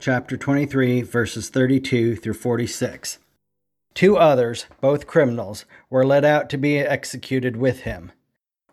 chapter 0.00 0.34
23, 0.34 1.02
verses 1.02 1.50
32 1.50 2.16
through 2.16 2.32
46. 2.32 3.18
Two 3.92 4.16
others, 4.16 4.64
both 4.80 5.06
criminals, 5.06 5.66
were 5.90 6.06
led 6.06 6.24
out 6.24 6.48
to 6.48 6.56
be 6.56 6.78
executed 6.78 7.54
with 7.58 7.80
him. 7.80 8.10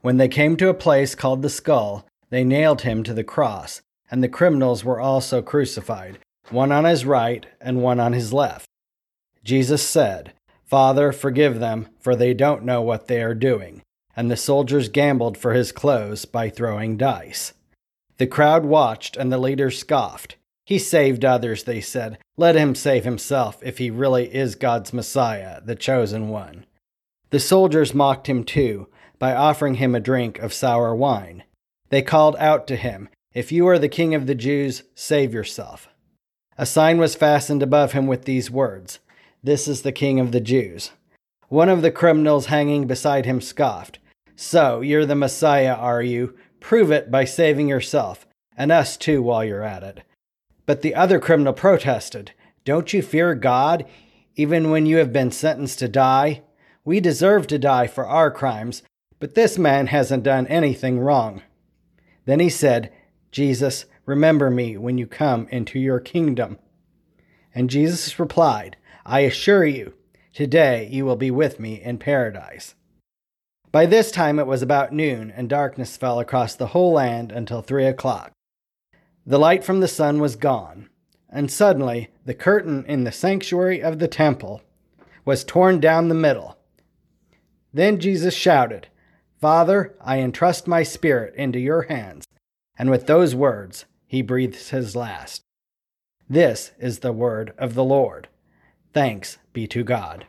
When 0.02 0.16
they 0.16 0.30
came 0.30 0.56
to 0.56 0.70
a 0.70 0.74
place 0.74 1.16
called 1.16 1.42
the 1.42 1.50
skull, 1.50 2.06
they 2.30 2.46
nailed 2.46 2.84
him 2.84 3.04
to 3.04 3.14
the 3.14 3.26
cross, 3.26 3.82
and 4.10 4.24
the 4.24 4.30
criminals 4.30 4.86
were 4.86 5.02
also 5.02 5.42
crucified, 5.42 6.18
one 6.50 6.72
on 6.72 6.86
his 6.86 7.06
right 7.06 7.46
and 7.60 7.82
one 7.82 8.00
on 8.00 8.14
his 8.14 8.32
left. 8.32 8.70
Jesus 9.44 9.86
said, 9.86 10.32
Father, 10.64 11.12
forgive 11.12 11.60
them, 11.60 11.90
for 12.00 12.16
they 12.16 12.34
don't 12.34 12.64
know 12.64 12.82
what 12.82 13.08
they 13.08 13.22
are 13.22 13.36
doing. 13.36 13.82
And 14.16 14.32
the 14.32 14.38
soldiers 14.38 14.88
gambled 14.88 15.38
for 15.38 15.54
his 15.54 15.74
clothes 15.74 16.24
by 16.24 16.50
throwing 16.50 16.96
dice. 16.96 17.54
The 18.18 18.28
crowd 18.28 18.66
watched, 18.66 19.18
and 19.18 19.30
the 19.30 19.38
leaders 19.38 19.78
scoffed. 19.78 20.38
He 20.68 20.80
saved 20.80 21.24
others, 21.24 21.64
they 21.64 21.80
said. 21.80 22.18
Let 22.36 22.56
him 22.56 22.76
save 22.76 23.06
himself 23.06 23.58
if 23.64 23.78
he 23.78 23.90
really 23.90 24.26
is 24.36 24.56
God's 24.56 24.92
Messiah, 24.92 25.62
the 25.64 25.76
chosen 25.76 26.28
one. 26.28 26.66
The 27.30 27.40
soldiers 27.40 27.94
mocked 27.94 28.28
him 28.28 28.44
too 28.44 28.90
by 29.18 29.34
offering 29.34 29.76
him 29.76 29.96
a 29.96 30.02
drink 30.02 30.40
of 30.40 30.54
sour 30.54 30.94
wine. 30.94 31.46
They 31.88 32.02
called 32.02 32.36
out 32.38 32.68
to 32.68 32.76
him, 32.76 33.08
If 33.34 33.50
you 33.50 33.66
are 33.70 33.80
the 33.80 33.88
king 33.88 34.14
of 34.14 34.28
the 34.28 34.36
Jews, 34.36 34.84
save 34.94 35.34
yourself. 35.34 35.88
A 36.58 36.66
sign 36.66 36.98
was 36.98 37.16
fastened 37.16 37.64
above 37.64 37.94
him 37.94 38.06
with 38.06 38.26
these 38.26 38.52
words 38.52 39.00
This 39.42 39.70
is 39.70 39.84
the 39.84 39.94
king 39.94 40.20
of 40.20 40.34
the 40.34 40.42
Jews. 40.42 40.92
One 41.48 41.70
of 41.70 41.82
the 41.82 41.92
criminals 41.92 42.48
hanging 42.48 42.88
beside 42.88 43.26
him 43.26 43.40
scoffed, 43.40 44.00
So, 44.36 44.82
you're 44.82 45.06
the 45.06 45.16
Messiah, 45.16 45.76
are 45.76 46.02
you? 46.02 46.36
Prove 46.60 46.92
it 46.92 47.10
by 47.10 47.24
saving 47.24 47.70
yourself, 47.70 48.28
and 48.58 48.70
us 48.70 48.98
too 48.98 49.22
while 49.22 49.46
you're 49.46 49.64
at 49.64 49.84
it. 49.84 50.02
But 50.68 50.82
the 50.82 50.94
other 50.94 51.20
criminal 51.20 51.54
protested, 51.54 52.34
Don't 52.64 52.94
you 52.94 53.02
fear 53.02 53.34
God, 53.34 53.86
even 54.36 54.70
when 54.70 54.86
you 54.86 54.98
have 54.98 55.12
been 55.12 55.32
sentenced 55.32 55.80
to 55.80 55.88
die? 55.88 56.44
We 56.86 57.00
deserve 57.00 57.48
to 57.48 57.58
die 57.58 57.88
for 57.88 58.06
our 58.06 58.30
crimes, 58.30 58.84
but 59.20 59.34
this 59.34 59.58
man 59.58 59.88
hasn't 59.88 60.24
done 60.24 60.46
anything 60.48 61.00
wrong. 61.00 61.42
Then 62.26 62.40
he 62.40 62.50
said, 62.50 62.94
Jesus, 63.32 63.86
remember 64.06 64.50
me 64.50 64.78
when 64.78 64.98
you 64.98 65.08
come 65.08 65.48
into 65.50 65.80
your 65.80 66.00
kingdom. 66.00 66.60
And 67.56 67.70
Jesus 67.70 68.20
replied, 68.20 68.78
I 69.06 69.22
assure 69.22 69.66
you, 69.66 69.94
today 70.34 70.88
you 70.92 71.06
will 71.06 71.16
be 71.16 71.32
with 71.32 71.60
me 71.60 71.82
in 71.82 71.98
paradise. 71.98 72.76
By 73.72 73.86
this 73.86 74.12
time 74.12 74.38
it 74.38 74.48
was 74.48 74.62
about 74.62 74.94
noon, 74.94 75.32
and 75.32 75.50
darkness 75.50 75.98
fell 75.98 76.20
across 76.20 76.56
the 76.56 76.68
whole 76.68 76.92
land 76.94 77.32
until 77.32 77.62
three 77.62 77.86
o'clock. 77.86 78.32
The 79.28 79.38
light 79.38 79.66
from 79.66 79.82
the 79.82 79.90
sun 79.90 80.22
was 80.22 80.38
gone, 80.38 80.88
and 81.30 81.52
suddenly 81.52 82.08
the 82.26 82.34
curtain 82.34 82.86
in 82.88 83.04
the 83.04 83.12
sanctuary 83.12 83.84
of 83.84 84.00
the 84.00 84.08
temple 84.08 84.62
was 85.26 85.44
torn 85.44 85.82
down 85.82 86.08
the 86.08 86.16
middle. 86.16 86.58
Then 87.74 88.00
Jesus 88.00 88.34
shouted, 88.34 88.88
Father, 89.42 89.94
I 90.00 90.20
entrust 90.20 90.66
my 90.66 90.82
spirit 90.84 91.36
into 91.36 91.60
your 91.60 91.84
hands. 91.84 92.26
And 92.80 92.90
with 92.90 93.06
those 93.06 93.36
words, 93.36 93.84
he 94.06 94.22
breathes 94.22 94.70
his 94.70 94.96
last. 94.96 95.42
This 96.30 96.72
is 96.80 97.00
the 97.00 97.12
word 97.12 97.54
of 97.58 97.74
the 97.74 97.84
Lord. 97.84 98.30
Thanks 98.94 99.40
be 99.52 99.68
to 99.68 99.84
God. 99.84 100.26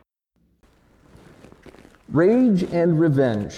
Rage 2.09 2.63
and 2.63 2.99
revenge. 2.99 3.55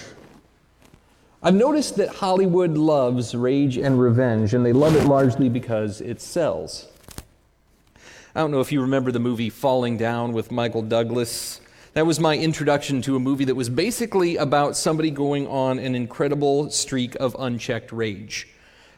I've 1.44 1.56
noticed 1.56 1.96
that 1.96 2.10
Hollywood 2.10 2.78
loves 2.78 3.34
rage 3.34 3.76
and 3.76 4.00
revenge, 4.00 4.54
and 4.54 4.64
they 4.64 4.74
love 4.74 4.96
it 4.96 5.06
largely 5.06 5.50
because 5.50 6.00
it 6.00 6.22
sells. 6.22 6.88
I 8.36 8.42
don't 8.42 8.52
know 8.52 8.60
if 8.60 8.72
you 8.72 8.80
remember 8.80 9.12
the 9.12 9.20
movie 9.20 9.50
Falling 9.50 9.98
Down 9.98 10.34
with 10.34 10.52
Michael 10.52 10.84
Douglas. 10.84 11.60
That 11.94 12.06
was 12.06 12.20
my 12.20 12.38
introduction 12.38 13.02
to 13.02 13.16
a 13.16 13.20
movie 13.20 13.46
that 13.46 13.56
was 13.56 13.70
basically 13.70 14.38
about 14.38 14.78
somebody 14.78 15.10
going 15.10 15.48
on 15.48 15.80
an 15.80 15.96
incredible 15.96 16.70
streak 16.70 17.16
of 17.16 17.36
unchecked 17.40 17.92
rage. 17.92 18.48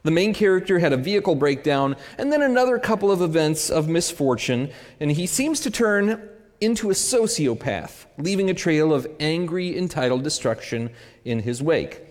The 0.03 0.11
main 0.11 0.33
character 0.33 0.79
had 0.79 0.91
a 0.91 0.97
vehicle 0.97 1.35
breakdown 1.35 1.95
and 2.17 2.29
then 2.29 2.41
another 2.41 2.77
couple 2.77 3.09
of 3.09 3.21
events 3.21 3.69
of 3.69 3.87
misfortune, 3.87 4.69
and 4.99 5.13
he 5.13 5.27
seems 5.27 5.61
to 5.61 5.71
turn 5.71 6.27
into 6.59 6.89
a 6.89 6.93
sociopath, 6.93 8.03
leaving 8.17 8.49
a 8.49 8.53
trail 8.53 8.93
of 8.93 9.07
angry, 9.21 9.77
entitled 9.77 10.25
destruction 10.25 10.89
in 11.23 11.39
his 11.39 11.63
wake. 11.63 12.01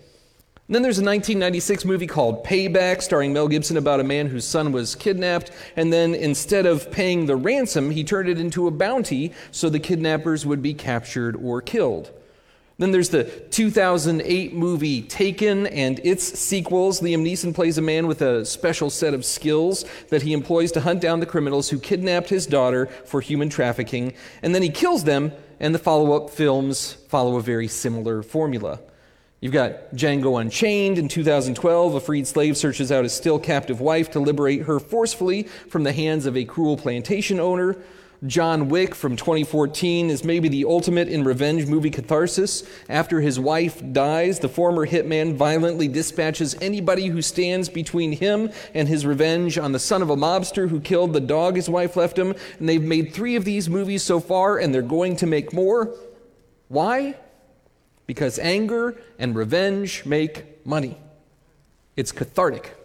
And 0.73 0.77
then 0.77 0.81
there's 0.81 0.97
a 0.97 1.05
1996 1.05 1.85
movie 1.85 2.07
called 2.07 2.43
Payback, 2.43 3.03
starring 3.03 3.31
Mel 3.31 3.47
Gibson, 3.47 3.77
about 3.77 3.99
a 3.99 4.03
man 4.03 4.25
whose 4.25 4.43
son 4.43 4.71
was 4.71 4.95
kidnapped, 4.95 5.51
and 5.75 5.93
then 5.93 6.15
instead 6.15 6.65
of 6.65 6.89
paying 6.89 7.27
the 7.27 7.35
ransom, 7.35 7.91
he 7.91 8.03
turned 8.03 8.27
it 8.27 8.39
into 8.39 8.65
a 8.65 8.71
bounty 8.71 9.33
so 9.51 9.69
the 9.69 9.79
kidnappers 9.79 10.47
would 10.47 10.63
be 10.63 10.73
captured 10.73 11.35
or 11.35 11.61
killed. 11.61 12.11
Then 12.79 12.89
there's 12.89 13.09
the 13.09 13.25
2008 13.25 14.55
movie 14.55 15.03
Taken 15.03 15.67
and 15.67 15.99
its 16.03 16.23
sequels. 16.39 17.01
Liam 17.01 17.21
Neeson 17.21 17.53
plays 17.53 17.77
a 17.77 17.83
man 17.83 18.07
with 18.07 18.23
a 18.23 18.43
special 18.43 18.89
set 18.89 19.13
of 19.13 19.23
skills 19.23 19.85
that 20.09 20.23
he 20.23 20.33
employs 20.33 20.71
to 20.71 20.81
hunt 20.81 21.01
down 21.01 21.19
the 21.19 21.27
criminals 21.27 21.69
who 21.69 21.77
kidnapped 21.77 22.29
his 22.29 22.47
daughter 22.47 22.87
for 23.05 23.21
human 23.21 23.49
trafficking, 23.49 24.15
and 24.41 24.55
then 24.55 24.63
he 24.63 24.69
kills 24.69 25.03
them, 25.03 25.33
and 25.59 25.75
the 25.75 25.77
follow 25.77 26.13
up 26.13 26.31
films 26.31 26.93
follow 27.09 27.35
a 27.35 27.43
very 27.43 27.67
similar 27.67 28.23
formula. 28.23 28.79
You've 29.43 29.51
got 29.51 29.93
Django 29.93 30.39
Unchained 30.39 30.97
in 30.97 31.09
2012. 31.09 31.95
A 31.95 31.99
freed 31.99 32.27
slave 32.27 32.55
searches 32.55 32.93
out 32.93 33.03
his 33.03 33.11
still 33.11 33.37
captive 33.37 33.81
wife 33.81 34.09
to 34.11 34.21
liberate 34.21 34.61
her 34.61 34.79
forcefully 34.79 35.43
from 35.67 35.83
the 35.83 35.91
hands 35.91 36.25
of 36.25 36.37
a 36.37 36.45
cruel 36.45 36.77
plantation 36.77 37.41
owner. 37.41 37.75
John 38.25 38.69
Wick 38.69 38.95
from 38.95 39.17
2014 39.17 40.09
is 40.09 40.23
maybe 40.23 40.47
the 40.47 40.63
ultimate 40.63 41.09
in 41.09 41.25
revenge 41.25 41.65
movie 41.65 41.89
catharsis. 41.89 42.63
After 42.87 43.19
his 43.19 43.37
wife 43.37 43.83
dies, 43.91 44.39
the 44.39 44.47
former 44.47 44.87
hitman 44.87 45.35
violently 45.35 45.89
dispatches 45.89 46.55
anybody 46.61 47.07
who 47.07 47.21
stands 47.21 47.67
between 47.67 48.13
him 48.13 48.49
and 48.73 48.87
his 48.87 49.05
revenge 49.05 49.57
on 49.57 49.73
the 49.73 49.77
son 49.77 50.01
of 50.01 50.09
a 50.09 50.15
mobster 50.15 50.69
who 50.69 50.79
killed 50.79 51.11
the 51.11 51.19
dog 51.19 51.57
his 51.57 51.69
wife 51.69 51.97
left 51.97 52.17
him. 52.17 52.33
And 52.59 52.69
they've 52.69 52.81
made 52.81 53.13
three 53.13 53.35
of 53.35 53.43
these 53.43 53.69
movies 53.69 54.03
so 54.03 54.21
far, 54.21 54.57
and 54.57 54.73
they're 54.73 54.81
going 54.81 55.17
to 55.17 55.25
make 55.25 55.51
more. 55.51 55.93
Why? 56.69 57.15
Because 58.05 58.39
anger 58.39 58.95
and 59.17 59.35
revenge 59.35 60.05
make 60.05 60.65
money. 60.65 60.97
It's 61.95 62.11
cathartic. 62.11 62.75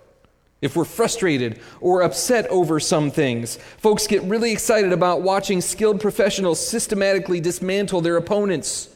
If 0.61 0.75
we're 0.75 0.84
frustrated 0.84 1.61
or 1.81 2.03
upset 2.03 2.47
over 2.49 2.81
some 2.81 3.11
things, 3.11 3.57
folks 3.78 4.07
get 4.07 4.23
really 4.25 4.51
excited 4.53 4.93
about 4.93 5.23
watching 5.23 5.61
skilled 5.61 6.01
professionals 6.01 6.67
systematically 6.67 7.41
dismantle 7.41 8.01
their 8.01 8.17
opponents 8.17 8.89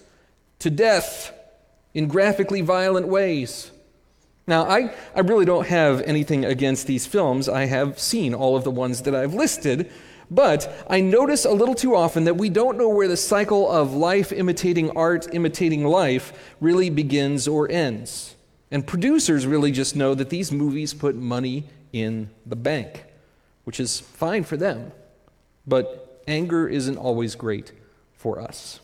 to 0.59 0.71
death 0.71 1.33
in 1.95 2.09
graphically 2.09 2.63
violent 2.63 3.07
ways. 3.07 3.71
Now, 4.47 4.65
I, 4.65 4.93
I 5.15 5.21
really 5.21 5.45
don't 5.45 5.69
have 5.69 6.01
anything 6.03 6.45
against 6.45 6.89
these 6.89 7.07
films. 7.07 7.49
I 7.49 7.67
have 7.67 7.99
seen 7.99 8.35
all 8.35 8.57
of 8.57 8.65
the 8.65 8.71
ones 8.71 9.03
that 9.03 9.15
I've 9.15 9.35
listed, 9.35 9.91
but 10.35 10.87
I 10.89 11.01
notice 11.01 11.45
a 11.45 11.53
little 11.53 11.75
too 11.75 11.95
often 11.95 12.25
that 12.25 12.39
we 12.39 12.49
don't 12.49 12.79
know 12.79 12.89
where 12.89 13.07
the 13.07 13.19
cycle 13.19 13.71
of 13.71 13.93
life 13.93 14.33
imitating 14.33 14.91
art, 14.93 15.33
imitating 15.35 15.85
life, 15.85 16.33
really 16.59 16.89
begins 16.89 17.47
or 17.47 17.71
ends. 17.71 18.35
And 18.71 18.87
producers 18.87 19.47
really 19.47 19.73
just 19.73 19.95
know 19.95 20.15
that 20.15 20.31
these 20.31 20.51
movies 20.51 20.95
put 20.95 21.15
money 21.15 21.65
in 21.93 22.31
the 22.47 22.57
bank, 22.57 23.05
which 23.65 23.79
is 23.79 24.01
fine 24.01 24.45
for 24.45 24.57
them. 24.57 24.93
But 25.67 26.23
anger 26.27 26.67
isn't 26.67 26.97
always 26.97 27.35
great 27.35 27.73
for 28.15 28.41
us. 28.41 28.81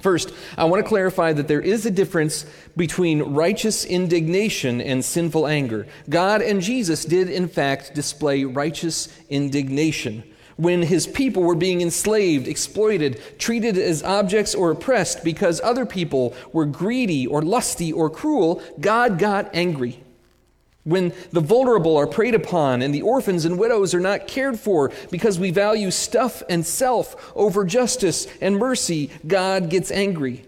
First, 0.00 0.32
I 0.56 0.64
want 0.64 0.84
to 0.84 0.88
clarify 0.88 1.32
that 1.32 1.48
there 1.48 1.60
is 1.60 1.84
a 1.84 1.90
difference 1.90 2.46
between 2.76 3.34
righteous 3.34 3.84
indignation 3.84 4.80
and 4.80 5.04
sinful 5.04 5.48
anger. 5.48 5.86
God 6.08 6.42
and 6.42 6.60
Jesus 6.60 7.04
did, 7.04 7.28
in 7.28 7.48
fact, 7.48 7.94
display 7.94 8.44
righteous 8.44 9.08
indignation 9.28 10.22
when 10.56 10.82
his 10.82 11.06
people 11.06 11.42
were 11.42 11.54
being 11.54 11.80
enslaved, 11.80 12.46
exploited, 12.46 13.20
treated 13.38 13.76
as 13.76 14.02
objects, 14.02 14.54
or 14.54 14.70
oppressed 14.70 15.24
because 15.24 15.60
other 15.62 15.86
people 15.86 16.34
were 16.52 16.66
greedy 16.66 17.26
or 17.26 17.42
lusty 17.42 17.92
or 17.92 18.08
cruel, 18.08 18.62
God 18.80 19.18
got 19.18 19.54
angry. 19.54 20.00
when 20.84 21.12
the 21.32 21.40
vulnerable 21.40 21.96
are 21.96 22.06
preyed 22.06 22.34
upon 22.34 22.82
and 22.82 22.94
the 22.94 23.02
orphans 23.02 23.46
and 23.46 23.58
widows 23.58 23.94
are 23.94 24.00
not 24.00 24.26
cared 24.28 24.60
for 24.60 24.92
because 25.10 25.38
we 25.38 25.50
value 25.50 25.90
stuff 25.90 26.42
and 26.48 26.64
self 26.64 27.32
over 27.34 27.64
justice 27.64 28.26
and 28.40 28.58
mercy, 28.58 29.10
God 29.26 29.70
gets 29.70 29.90
angry. 29.90 30.44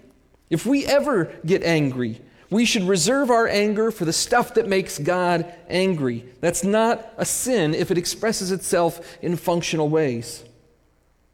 If 0.50 0.66
we 0.66 0.86
ever 0.86 1.32
get 1.44 1.62
angry, 1.64 2.20
we 2.50 2.64
should 2.64 2.84
reserve 2.84 3.30
our 3.30 3.48
anger 3.48 3.90
for 3.90 4.04
the 4.04 4.12
stuff 4.12 4.54
that 4.54 4.68
makes 4.68 4.98
God 4.98 5.52
angry. 5.68 6.24
That's 6.40 6.62
not 6.62 7.12
a 7.16 7.24
sin 7.24 7.74
if 7.74 7.90
it 7.90 7.98
expresses 7.98 8.52
itself 8.52 9.18
in 9.20 9.36
functional 9.36 9.88
ways. 9.88 10.44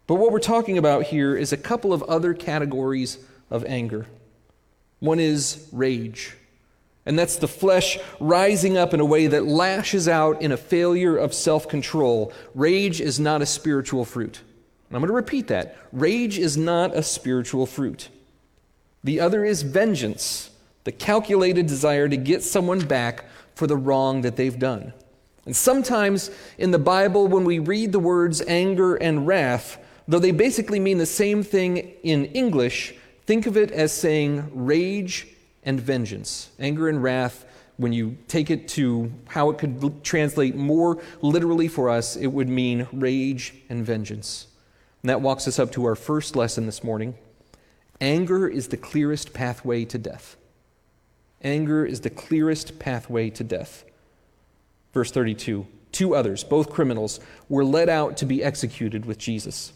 But 0.06 0.16
what 0.16 0.32
we're 0.32 0.40
talking 0.40 0.78
about 0.78 1.04
here 1.04 1.36
is 1.36 1.52
a 1.52 1.56
couple 1.56 1.92
of 1.92 2.02
other 2.04 2.34
categories 2.34 3.18
of 3.50 3.64
anger. 3.66 4.06
One 5.00 5.18
is 5.18 5.68
rage. 5.72 6.36
And 7.04 7.18
that's 7.18 7.36
the 7.36 7.48
flesh 7.48 7.98
rising 8.20 8.76
up 8.76 8.94
in 8.94 9.00
a 9.00 9.04
way 9.04 9.26
that 9.26 9.44
lashes 9.44 10.08
out 10.08 10.40
in 10.40 10.52
a 10.52 10.56
failure 10.56 11.16
of 11.16 11.34
self 11.34 11.68
control. 11.68 12.32
Rage 12.54 13.00
is 13.00 13.18
not 13.18 13.42
a 13.42 13.46
spiritual 13.46 14.04
fruit. 14.04 14.40
And 14.88 14.96
I'm 14.96 15.00
going 15.00 15.08
to 15.08 15.14
repeat 15.14 15.48
that. 15.48 15.76
Rage 15.90 16.38
is 16.38 16.56
not 16.56 16.94
a 16.94 17.02
spiritual 17.02 17.66
fruit. 17.66 18.08
The 19.02 19.18
other 19.18 19.44
is 19.44 19.62
vengeance, 19.62 20.50
the 20.84 20.92
calculated 20.92 21.66
desire 21.66 22.08
to 22.08 22.16
get 22.16 22.42
someone 22.42 22.80
back 22.80 23.24
for 23.54 23.66
the 23.66 23.76
wrong 23.76 24.22
that 24.22 24.36
they've 24.36 24.58
done. 24.58 24.92
And 25.44 25.56
sometimes 25.56 26.30
in 26.58 26.70
the 26.70 26.78
Bible, 26.78 27.26
when 27.26 27.44
we 27.44 27.58
read 27.58 27.92
the 27.92 27.98
words 27.98 28.40
anger 28.42 28.94
and 28.94 29.26
wrath, 29.26 29.78
though 30.06 30.18
they 30.18 30.30
basically 30.30 30.80
mean 30.80 30.98
the 30.98 31.06
same 31.06 31.42
thing 31.42 31.76
in 32.02 32.26
English, 32.26 32.94
think 33.26 33.46
of 33.46 33.56
it 33.56 33.70
as 33.70 33.92
saying 33.92 34.50
rage 34.52 35.28
and 35.64 35.80
vengeance. 35.80 36.50
Anger 36.58 36.88
and 36.88 37.02
wrath, 37.02 37.44
when 37.76 37.92
you 37.92 38.16
take 38.28 38.50
it 38.50 38.68
to 38.68 39.12
how 39.28 39.50
it 39.50 39.58
could 39.58 40.04
translate 40.04 40.54
more 40.54 41.02
literally 41.20 41.68
for 41.68 41.90
us, 41.90 42.16
it 42.16 42.28
would 42.28 42.48
mean 42.48 42.86
rage 42.92 43.54
and 43.68 43.84
vengeance. 43.84 44.46
And 45.02 45.10
that 45.10 45.20
walks 45.20 45.48
us 45.48 45.58
up 45.58 45.72
to 45.72 45.84
our 45.84 45.96
first 45.96 46.36
lesson 46.36 46.66
this 46.66 46.84
morning. 46.84 47.16
Anger 48.00 48.48
is 48.48 48.68
the 48.68 48.76
clearest 48.76 49.32
pathway 49.32 49.84
to 49.86 49.98
death. 49.98 50.36
Anger 51.42 51.84
is 51.84 52.00
the 52.00 52.10
clearest 52.10 52.78
pathway 52.78 53.30
to 53.30 53.44
death. 53.44 53.84
Verse 54.92 55.10
32 55.10 55.66
Two 55.90 56.14
others, 56.14 56.42
both 56.42 56.70
criminals, 56.70 57.20
were 57.48 57.64
led 57.64 57.88
out 57.88 58.16
to 58.16 58.26
be 58.26 58.42
executed 58.42 59.04
with 59.04 59.18
Jesus. 59.18 59.72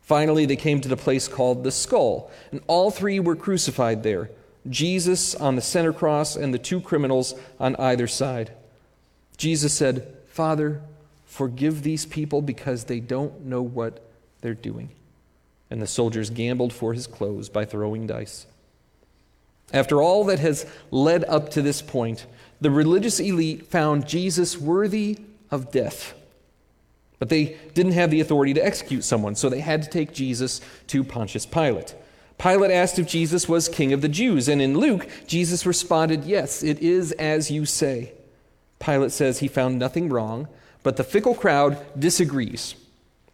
Finally, 0.00 0.44
they 0.46 0.56
came 0.56 0.80
to 0.80 0.88
the 0.88 0.96
place 0.96 1.28
called 1.28 1.62
the 1.62 1.70
skull, 1.70 2.30
and 2.50 2.60
all 2.66 2.90
three 2.90 3.20
were 3.20 3.36
crucified 3.36 4.02
there 4.02 4.30
Jesus 4.68 5.34
on 5.34 5.56
the 5.56 5.62
center 5.62 5.92
cross 5.92 6.36
and 6.36 6.54
the 6.54 6.58
two 6.58 6.80
criminals 6.80 7.34
on 7.58 7.74
either 7.76 8.06
side. 8.06 8.52
Jesus 9.36 9.72
said, 9.72 10.16
Father, 10.26 10.82
forgive 11.24 11.82
these 11.82 12.06
people 12.06 12.42
because 12.42 12.84
they 12.84 13.00
don't 13.00 13.44
know 13.44 13.62
what 13.62 14.04
they're 14.40 14.54
doing. 14.54 14.90
And 15.70 15.82
the 15.82 15.86
soldiers 15.86 16.30
gambled 16.30 16.72
for 16.72 16.92
his 16.92 17.06
clothes 17.06 17.48
by 17.48 17.64
throwing 17.64 18.06
dice. 18.06 18.46
After 19.72 20.02
all 20.02 20.24
that 20.24 20.38
has 20.38 20.66
led 20.90 21.24
up 21.24 21.50
to 21.50 21.62
this 21.62 21.82
point, 21.82 22.26
the 22.60 22.70
religious 22.70 23.20
elite 23.20 23.66
found 23.66 24.06
Jesus 24.06 24.58
worthy 24.58 25.18
of 25.50 25.70
death. 25.70 26.14
But 27.18 27.28
they 27.28 27.56
didn't 27.74 27.92
have 27.92 28.10
the 28.10 28.20
authority 28.20 28.54
to 28.54 28.64
execute 28.64 29.04
someone, 29.04 29.34
so 29.34 29.48
they 29.48 29.60
had 29.60 29.82
to 29.82 29.88
take 29.88 30.12
Jesus 30.12 30.60
to 30.88 31.04
Pontius 31.04 31.46
Pilate. 31.46 31.94
Pilate 32.38 32.72
asked 32.72 32.98
if 32.98 33.06
Jesus 33.06 33.48
was 33.48 33.68
king 33.68 33.92
of 33.92 34.00
the 34.00 34.08
Jews, 34.08 34.48
and 34.48 34.60
in 34.60 34.76
Luke, 34.76 35.08
Jesus 35.26 35.64
responded, 35.64 36.24
Yes, 36.24 36.62
it 36.62 36.80
is 36.80 37.12
as 37.12 37.50
you 37.50 37.64
say. 37.64 38.12
Pilate 38.80 39.12
says 39.12 39.38
he 39.38 39.48
found 39.48 39.78
nothing 39.78 40.08
wrong, 40.08 40.48
but 40.82 40.96
the 40.96 41.04
fickle 41.04 41.34
crowd 41.34 41.78
disagrees. 41.96 42.74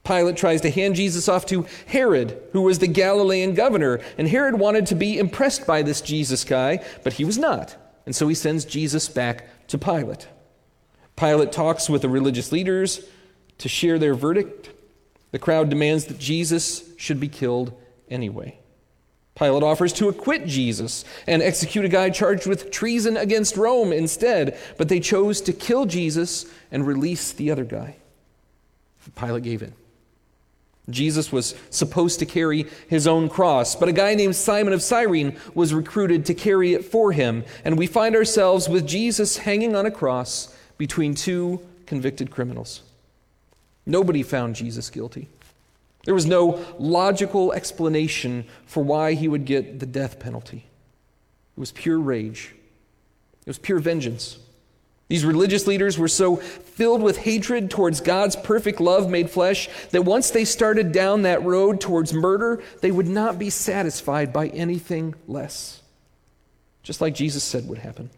Pilate 0.09 0.39
tries 0.39 0.63
to 0.63 0.71
hand 0.71 0.97
Jesus 0.97 1.29
off 1.29 1.45
to 1.47 1.67
Herod, 1.87 2.41
who 2.53 2.63
was 2.63 2.79
the 2.79 2.87
Galilean 2.87 3.53
governor, 3.53 4.01
and 4.17 4.27
Herod 4.27 4.59
wanted 4.59 4.87
to 4.87 4.95
be 4.95 5.19
impressed 5.19 5.67
by 5.67 5.83
this 5.83 6.01
Jesus 6.01 6.45
guy, 6.45 6.83
but 7.05 7.13
he 7.13 7.27
was 7.27 7.37
not. 7.37 7.77
And 8.07 8.17
so 8.17 8.27
he 8.27 8.35
sends 8.35 8.65
Jesus 8.65 9.07
back 9.07 9.69
to 9.69 9.77
Pilate. 9.77 10.27
Pilate 11.15 11.53
talks 11.53 11.91
with 11.91 12.01
the 12.01 12.09
religious 12.09 12.53
leaders 12.53 13.05
to 13.59 13.69
share 13.69 13.99
their 13.99 14.15
verdict. 14.15 14.71
The 15.31 15.39
crowd 15.39 15.69
demands 15.69 16.07
that 16.07 16.19
Jesus 16.19 16.85
should 16.97 17.21
be 17.21 17.29
killed 17.29 17.79
anyway. 18.09 18.59
Pilate 19.35 19.63
offers 19.63 19.93
to 19.95 20.09
acquit 20.09 20.47
Jesus 20.47 21.05
and 21.27 21.43
execute 21.43 21.85
a 21.85 21.89
guy 21.89 22.09
charged 22.09 22.47
with 22.47 22.71
treason 22.71 23.19
against 23.19 23.59
Rome 23.59 23.93
instead, 23.93 24.59
but 24.79 24.89
they 24.89 25.01
chose 25.01 25.43
to 25.43 25.53
kill 25.53 25.85
Jesus 25.85 26.47
and 26.71 26.87
release 26.87 27.33
the 27.33 27.51
other 27.51 27.65
guy. 27.65 27.97
Pilate 29.15 29.43
gave 29.43 29.63
in. 29.63 29.75
Jesus 30.91 31.31
was 31.31 31.55
supposed 31.71 32.19
to 32.21 32.27
carry 32.27 32.67
his 32.89 33.07
own 33.07 33.29
cross, 33.29 33.77
but 33.77 33.89
a 33.89 33.93
guy 33.93 34.15
named 34.15 34.37
Simon 34.37 34.73
of 34.73 34.83
Cyrene 34.83 35.37
was 35.55 35.75
recruited 35.75 36.25
to 36.27 36.35
carry 36.35 36.73
it 36.73 36.85
for 36.85 37.13
him, 37.13 37.45
and 37.65 37.77
we 37.77 37.87
find 37.87 38.17
ourselves 38.17 38.69
with 38.69 38.87
Jesus 38.87 39.39
hanging 39.39 39.77
on 39.77 39.87
a 39.87 39.91
cross 39.91 40.55
between 40.79 41.15
two 41.15 41.61
convicted 41.87 42.31
criminals. 42.31 42.83
Nobody 43.85 44.23
found 44.23 44.55
Jesus 44.55 44.89
guilty. 44.91 45.29
There 46.05 46.15
was 46.15 46.27
no 46.27 46.65
logical 46.79 47.53
explanation 47.53 48.47
for 48.67 48.83
why 48.83 49.15
he 49.15 49.29
would 49.29 49.45
get 49.45 49.81
the 49.81 49.87
death 49.87 50.19
penalty. 50.19 50.65
It 51.57 51.61
was 51.61 51.73
pure 51.73 51.99
rage, 51.99 52.55
it 53.43 53.47
was 53.49 53.59
pure 53.59 53.79
vengeance. 53.79 54.39
These 55.09 55.25
religious 55.25 55.67
leaders 55.67 55.99
were 55.99 56.09
so 56.09 56.37
filled 56.37 57.03
with 57.03 57.19
hatred 57.19 57.71
towards 57.71 58.03
God's 58.03 58.37
perfect 58.37 58.79
love 58.79 59.11
made 59.11 59.31
flesh 59.31 59.69
that 59.91 60.05
once 60.05 60.31
they 60.31 60.45
started 60.45 60.93
down 60.93 61.23
that 61.23 61.43
road 61.43 61.81
towards 61.81 62.13
murder, 62.13 62.63
they 62.83 62.91
would 62.91 63.09
not 63.09 63.39
be 63.39 63.49
satisfied 63.49 64.33
by 64.33 64.49
anything 64.49 65.15
less. 65.27 65.83
Just 66.83 67.01
like 67.01 67.15
Jesus 67.15 67.43
said 67.43 67.67
would 67.69 67.79
happen. 67.79 68.11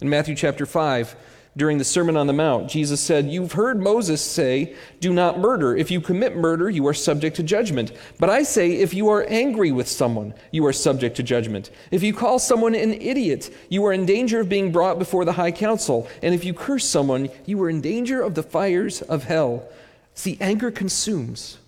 In 0.00 0.08
Matthew 0.08 0.36
chapter 0.36 0.66
5, 0.66 1.16
during 1.56 1.78
the 1.78 1.84
Sermon 1.84 2.16
on 2.16 2.26
the 2.26 2.32
Mount, 2.32 2.70
Jesus 2.70 3.00
said, 3.00 3.28
You've 3.28 3.52
heard 3.52 3.80
Moses 3.80 4.22
say, 4.22 4.76
Do 5.00 5.12
not 5.12 5.38
murder. 5.38 5.76
If 5.76 5.90
you 5.90 6.00
commit 6.00 6.36
murder, 6.36 6.70
you 6.70 6.86
are 6.86 6.94
subject 6.94 7.36
to 7.36 7.42
judgment. 7.42 7.92
But 8.18 8.30
I 8.30 8.42
say, 8.44 8.72
if 8.72 8.94
you 8.94 9.08
are 9.08 9.24
angry 9.24 9.72
with 9.72 9.88
someone, 9.88 10.34
you 10.52 10.64
are 10.66 10.72
subject 10.72 11.16
to 11.16 11.22
judgment. 11.22 11.70
If 11.90 12.02
you 12.02 12.14
call 12.14 12.38
someone 12.38 12.74
an 12.74 12.92
idiot, 12.92 13.52
you 13.68 13.84
are 13.86 13.92
in 13.92 14.06
danger 14.06 14.40
of 14.40 14.48
being 14.48 14.70
brought 14.70 14.98
before 14.98 15.24
the 15.24 15.32
high 15.32 15.52
council. 15.52 16.08
And 16.22 16.34
if 16.34 16.44
you 16.44 16.54
curse 16.54 16.84
someone, 16.84 17.28
you 17.44 17.60
are 17.62 17.70
in 17.70 17.80
danger 17.80 18.20
of 18.20 18.34
the 18.34 18.42
fires 18.42 19.02
of 19.02 19.24
hell. 19.24 19.68
See, 20.14 20.38
anger 20.40 20.70
consumes. 20.70 21.58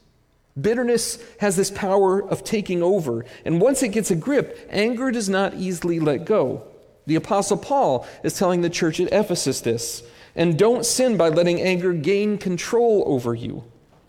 Bitterness 0.60 1.18
has 1.40 1.56
this 1.56 1.70
power 1.70 2.22
of 2.22 2.44
taking 2.44 2.82
over. 2.82 3.24
And 3.44 3.60
once 3.60 3.82
it 3.82 3.88
gets 3.88 4.10
a 4.10 4.16
grip, 4.16 4.68
anger 4.70 5.10
does 5.10 5.28
not 5.28 5.54
easily 5.54 6.00
let 6.00 6.24
go. 6.24 6.69
The 7.06 7.16
Apostle 7.16 7.56
Paul 7.56 8.06
is 8.22 8.36
telling 8.36 8.60
the 8.60 8.70
church 8.70 9.00
at 9.00 9.12
Ephesus 9.12 9.60
this. 9.60 10.02
And 10.36 10.58
don't 10.58 10.86
sin 10.86 11.16
by 11.16 11.28
letting 11.28 11.60
anger 11.60 11.92
gain 11.92 12.38
control 12.38 13.02
over 13.06 13.34
you. 13.34 13.64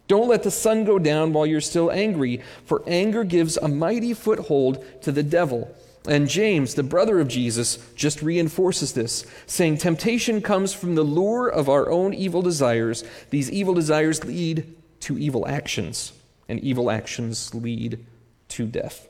Don't 0.08 0.28
let 0.28 0.44
the 0.44 0.52
sun 0.52 0.84
go 0.84 1.00
down 1.00 1.34
while 1.34 1.46
you're 1.46 1.62
still 1.62 1.90
angry, 1.90 2.42
for 2.66 2.84
anger 2.86 3.24
gives 3.24 3.58
a 3.58 3.68
mighty 3.68 4.14
foothold 4.14 4.84
to 5.04 5.12
the 5.12 5.24
devil. 5.24 5.74
And 6.08 6.28
James, 6.28 6.74
the 6.74 6.84
brother 6.84 7.20
of 7.20 7.28
Jesus, 7.28 7.78
just 7.96 8.22
reinforces 8.22 8.94
this, 8.94 9.26
saying, 9.46 9.78
Temptation 9.78 10.42
comes 10.42 10.74
from 10.74 10.96
the 10.96 11.04
lure 11.04 11.48
of 11.48 11.70
our 11.70 11.90
own 11.90 12.14
evil 12.14 12.42
desires. 12.42 13.04
These 13.30 13.52
evil 13.52 13.74
desires 13.74 14.24
lead 14.24 14.76
to 15.02 15.18
evil 15.18 15.48
actions, 15.48 16.12
and 16.50 16.60
evil 16.60 16.92
actions 16.92 17.54
lead 17.54 18.06
to 18.50 18.66
death. 18.66 19.08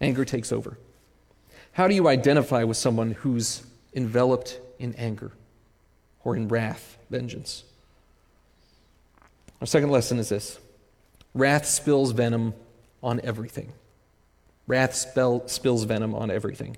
Anger 0.00 0.24
takes 0.24 0.52
over. 0.52 0.76
How 1.78 1.86
do 1.86 1.94
you 1.94 2.08
identify 2.08 2.64
with 2.64 2.76
someone 2.76 3.12
who's 3.12 3.62
enveloped 3.94 4.58
in 4.80 4.96
anger 4.96 5.30
or 6.24 6.34
in 6.34 6.48
wrath, 6.48 6.98
vengeance? 7.08 7.62
Our 9.60 9.66
second 9.68 9.92
lesson 9.92 10.18
is 10.18 10.28
this 10.28 10.58
wrath 11.34 11.66
spills 11.66 12.10
venom 12.10 12.54
on 13.00 13.20
everything. 13.22 13.74
Wrath 14.66 14.96
spell, 14.96 15.46
spills 15.46 15.84
venom 15.84 16.16
on 16.16 16.32
everything. 16.32 16.76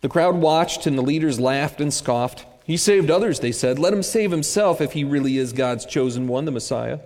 The 0.00 0.08
crowd 0.08 0.34
watched, 0.34 0.88
and 0.88 0.98
the 0.98 1.02
leaders 1.02 1.38
laughed 1.38 1.80
and 1.80 1.94
scoffed. 1.94 2.46
He 2.64 2.76
saved 2.76 3.12
others, 3.12 3.38
they 3.38 3.52
said. 3.52 3.78
Let 3.78 3.92
him 3.92 4.02
save 4.02 4.32
himself 4.32 4.80
if 4.80 4.90
he 4.90 5.04
really 5.04 5.38
is 5.38 5.52
God's 5.52 5.86
chosen 5.86 6.26
one, 6.26 6.46
the 6.46 6.50
Messiah. 6.50 6.98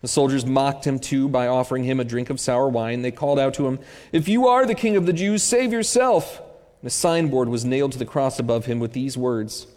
The 0.00 0.06
soldiers 0.06 0.46
mocked 0.46 0.86
him 0.86 1.00
too 1.00 1.28
by 1.28 1.48
offering 1.48 1.82
him 1.82 1.98
a 1.98 2.04
drink 2.04 2.30
of 2.30 2.38
sour 2.38 2.68
wine. 2.68 3.02
They 3.02 3.10
called 3.10 3.40
out 3.40 3.54
to 3.54 3.66
him, 3.66 3.80
If 4.12 4.28
you 4.28 4.46
are 4.46 4.64
the 4.64 4.76
king 4.76 4.94
of 4.94 5.06
the 5.06 5.12
Jews, 5.12 5.42
save 5.42 5.72
yourself. 5.72 6.40
And 6.82 6.88
a 6.88 6.90
signboard 6.90 7.48
was 7.48 7.64
nailed 7.64 7.92
to 7.92 7.98
the 7.98 8.04
cross 8.04 8.40
above 8.40 8.66
him 8.66 8.80
with 8.80 8.92
these 8.92 9.16
words 9.16 9.68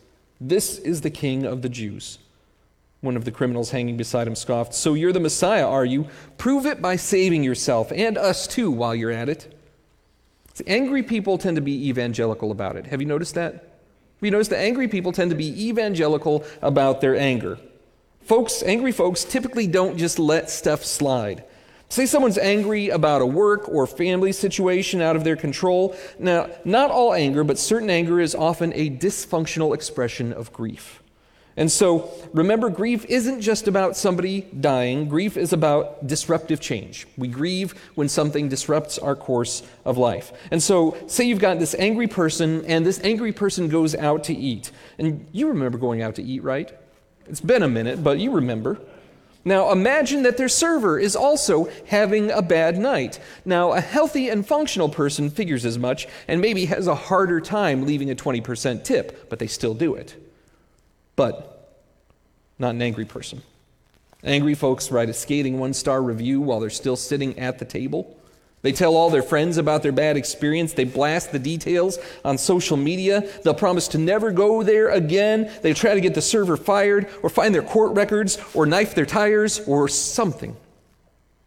This 0.41 0.79
is 0.79 1.01
the 1.01 1.12
King 1.12 1.45
of 1.45 1.62
the 1.62 1.69
Jews. 1.69 2.17
One 3.01 3.15
of 3.15 3.25
the 3.25 3.31
criminals 3.31 3.69
hanging 3.69 3.97
beside 3.97 4.27
him 4.27 4.35
scoffed, 4.35 4.74
So 4.74 4.95
you're 4.95 5.13
the 5.13 5.19
Messiah, 5.19 5.67
are 5.67 5.85
you? 5.85 6.07
Prove 6.39 6.65
it 6.65 6.81
by 6.81 6.95
saving 6.95 7.43
yourself 7.43 7.91
and 7.91 8.17
us 8.17 8.47
too 8.47 8.71
while 8.71 8.95
you're 8.95 9.12
at 9.12 9.29
it. 9.29 9.55
See, 10.55 10.63
angry 10.65 11.03
people 11.03 11.38
tend 11.38 11.57
to 11.57 11.62
be 11.62 11.88
evangelical 11.89 12.50
about 12.50 12.75
it. 12.75 12.88
Have 12.88 13.01
you 13.01 13.07
noticed 13.07 13.35
that? 13.35 13.53
Have 13.53 13.62
You 14.21 14.31
notice 14.31 14.47
that 14.47 14.59
angry 14.59 14.88
people 14.88 15.12
tend 15.12 15.29
to 15.29 15.38
be 15.38 15.67
evangelical 15.67 16.43
about 16.63 17.01
their 17.01 17.15
anger. 17.15 17.59
Folks, 18.21 18.63
angry 18.63 18.91
folks 18.91 19.24
typically 19.24 19.67
don't 19.67 19.97
just 19.97 20.17
let 20.17 20.50
stuff 20.50 20.83
slide. 20.83 21.43
Say 21.89 22.06
someone's 22.06 22.38
angry 22.38 22.89
about 22.89 23.22
a 23.22 23.25
work 23.25 23.70
or 23.70 23.86
family 23.88 24.32
situation 24.32 25.01
out 25.01 25.15
of 25.15 25.24
their 25.24 25.36
control. 25.36 25.96
Now, 26.20 26.50
not 26.65 26.92
all 26.92 27.13
anger, 27.13 27.44
but 27.44 27.58
certain 27.58 27.89
anger 27.89 28.20
is 28.20 28.36
often 28.36 28.74
a 28.74 28.89
dysfunctional 28.89 29.74
expression 29.74 30.34
of 30.34 30.51
grief. 30.51 31.01
And 31.58 31.72
so, 31.72 32.12
remember, 32.34 32.70
grief 32.70 33.06
isn't 33.06 33.39
just 33.39 33.70
about 33.70 33.96
somebody 33.96 34.42
dying. 34.42 35.08
Grief 35.08 35.38
is 35.38 35.54
about 35.54 36.06
disruptive 36.06 36.60
change. 36.60 37.08
We 37.18 37.30
grieve 37.30 37.74
when 37.96 38.10
something 38.10 38.50
disrupts 38.50 38.98
our 38.98 39.15
course 39.15 39.63
of 39.86 39.98
life. 39.98 40.34
And 40.51 40.62
so, 40.62 40.98
say 41.08 41.24
you've 41.24 41.39
got 41.39 41.60
this 41.60 41.74
angry 41.75 42.08
person, 42.08 42.65
and 42.65 42.86
this 42.86 43.00
angry 43.06 43.32
person 43.32 43.70
goes 43.70 43.96
out 43.96 44.25
to 44.25 44.34
eat. 44.36 44.72
And 45.00 45.25
you 45.32 45.48
remember 45.48 45.77
going 45.77 46.01
out 46.01 46.15
to 46.15 46.24
eat, 46.24 46.44
right? 46.44 46.77
It's 47.27 47.42
been 47.42 47.63
a 47.63 47.70
minute, 47.70 48.04
but 48.04 48.20
you 48.20 48.32
remember. 48.32 48.77
Now, 49.45 49.71
imagine 49.71 50.23
that 50.23 50.37
their 50.37 50.49
server 50.49 50.99
is 50.99 51.15
also 51.15 51.69
having 51.85 52.31
a 52.31 52.41
bad 52.41 52.77
night. 52.77 53.19
Now, 53.45 53.73
a 53.73 53.79
healthy 53.79 54.27
and 54.27 54.45
functional 54.45 54.89
person 54.89 55.29
figures 55.29 55.65
as 55.65 55.77
much 55.77 56.07
and 56.27 56.41
maybe 56.41 56.65
has 56.65 56.87
a 56.87 56.95
harder 56.95 57.39
time 57.39 57.85
leaving 57.85 58.09
a 58.09 58.15
20% 58.15 58.83
tip, 58.83 59.29
but 59.29 59.37
they 59.39 59.47
still 59.47 59.75
do 59.75 59.93
it 59.95 60.15
but 61.15 61.79
not 62.59 62.75
an 62.75 62.81
angry 62.81 63.05
person. 63.05 63.41
Angry 64.23 64.55
folks 64.55 64.91
write 64.91 65.09
a 65.09 65.13
scathing 65.13 65.59
one 65.59 65.73
star 65.73 66.01
review 66.01 66.41
while 66.41 66.59
they're 66.59 66.69
still 66.69 66.95
sitting 66.95 67.37
at 67.37 67.59
the 67.59 67.65
table. 67.65 68.17
They 68.65 68.72
tell 68.72 68.95
all 68.95 69.12
their 69.12 69.22
friends 69.22 69.57
about 69.57 69.84
their 69.84 69.91
bad 69.91 70.17
experience. 70.17 70.74
They 70.74 70.86
blast 70.86 71.31
the 71.31 71.38
details 71.38 72.00
on 72.24 72.39
social 72.39 72.77
media. 72.77 73.29
They'll 73.43 73.53
promise 73.53 73.88
to 73.89 74.00
never 74.00 74.31
go 74.31 74.63
there 74.63 74.89
again. 74.89 75.51
They 75.62 75.75
try 75.75 75.93
to 75.93 76.01
get 76.01 76.15
the 76.15 76.22
server 76.24 76.57
fired 76.57 77.07
or 77.22 77.29
find 77.29 77.53
their 77.53 77.62
court 77.62 77.95
records 77.95 78.39
or 78.55 78.65
knife 78.65 78.95
their 78.95 79.05
tires 79.05 79.60
or 79.67 79.88
something. 79.88 80.57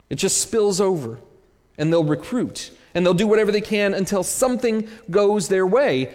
It 0.08 0.14
just 0.14 0.40
spills 0.40 0.80
over 0.80 1.18
and 1.76 1.92
they'll 1.92 2.04
recruit 2.04 2.70
and 2.94 3.04
they'll 3.04 3.14
do 3.14 3.26
whatever 3.26 3.50
they 3.50 3.62
can 3.62 3.94
until 3.94 4.22
something 4.22 4.88
goes 5.10 5.48
their 5.48 5.66
way, 5.66 6.14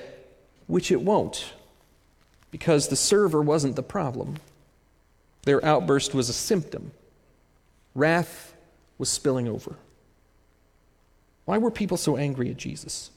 which 0.68 0.90
it 0.90 1.02
won't 1.02 1.52
because 2.50 2.88
the 2.88 2.96
server 2.96 3.42
wasn't 3.42 3.76
the 3.76 3.84
problem. 3.84 4.38
Their 5.42 5.66
outburst 5.66 6.14
was 6.14 6.30
a 6.30 6.34
symptom. 6.34 6.94
Wrath 7.94 8.54
was 8.98 9.10
spilling 9.10 9.50
over. 9.50 9.76
Why 11.46 11.58
were 11.58 11.72
people 11.72 11.98
so 11.98 12.18
angry 12.18 12.50
at 12.50 12.58
Jesus? 12.58 13.12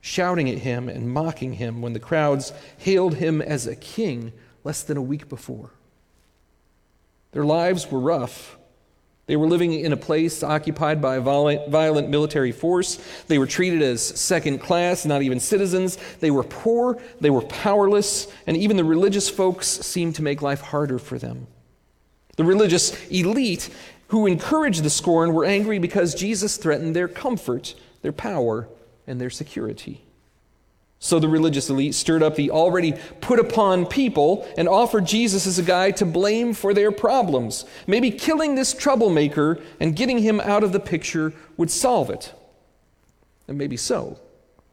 Shouting 0.00 0.48
at 0.48 0.58
him 0.58 0.88
and 0.88 1.10
mocking 1.10 1.54
him 1.54 1.82
when 1.82 1.92
the 1.92 2.00
crowds 2.00 2.52
hailed 2.76 3.14
him 3.14 3.40
as 3.40 3.66
a 3.66 3.76
king 3.76 4.32
less 4.64 4.82
than 4.82 4.96
a 4.96 5.02
week 5.02 5.28
before. 5.28 5.70
Their 7.32 7.44
lives 7.44 7.90
were 7.90 8.00
rough, 8.00 8.58
they 9.28 9.36
were 9.36 9.46
living 9.46 9.74
in 9.74 9.92
a 9.92 9.96
place 9.96 10.42
occupied 10.42 11.02
by 11.02 11.16
a 11.16 11.20
violent, 11.20 11.68
violent, 11.68 12.08
military 12.08 12.50
force. 12.50 12.98
They 13.26 13.36
were 13.36 13.46
treated 13.46 13.82
as 13.82 14.02
second 14.02 14.58
class, 14.60 15.04
not 15.04 15.20
even 15.20 15.38
citizens. 15.38 15.98
They 16.20 16.30
were 16.30 16.42
poor, 16.42 16.98
they 17.20 17.28
were 17.28 17.42
powerless, 17.42 18.26
and 18.46 18.56
even 18.56 18.78
the 18.78 18.84
religious 18.84 19.28
folks 19.28 19.66
seemed 19.66 20.14
to 20.14 20.22
make 20.22 20.40
life 20.40 20.62
harder 20.62 20.98
for 20.98 21.18
them. 21.18 21.46
The 22.36 22.44
religious 22.44 23.06
elite 23.10 23.68
who 24.08 24.26
encouraged 24.26 24.82
the 24.82 24.90
scorn 24.90 25.32
were 25.32 25.44
angry 25.44 25.78
because 25.78 26.14
Jesus 26.14 26.56
threatened 26.56 26.96
their 26.96 27.08
comfort, 27.08 27.74
their 28.02 28.12
power, 28.12 28.68
and 29.06 29.20
their 29.20 29.30
security. 29.30 30.02
So 31.00 31.20
the 31.20 31.28
religious 31.28 31.70
elite 31.70 31.94
stirred 31.94 32.24
up 32.24 32.34
the 32.34 32.50
already 32.50 32.94
put 33.20 33.38
upon 33.38 33.86
people 33.86 34.48
and 34.56 34.68
offered 34.68 35.06
Jesus 35.06 35.46
as 35.46 35.58
a 35.58 35.62
guy 35.62 35.92
to 35.92 36.04
blame 36.04 36.54
for 36.54 36.74
their 36.74 36.90
problems. 36.90 37.64
Maybe 37.86 38.10
killing 38.10 38.56
this 38.56 38.74
troublemaker 38.74 39.60
and 39.78 39.94
getting 39.94 40.18
him 40.18 40.40
out 40.40 40.64
of 40.64 40.72
the 40.72 40.80
picture 40.80 41.32
would 41.56 41.70
solve 41.70 42.10
it. 42.10 42.32
And 43.46 43.56
maybe 43.56 43.76
so, 43.76 44.18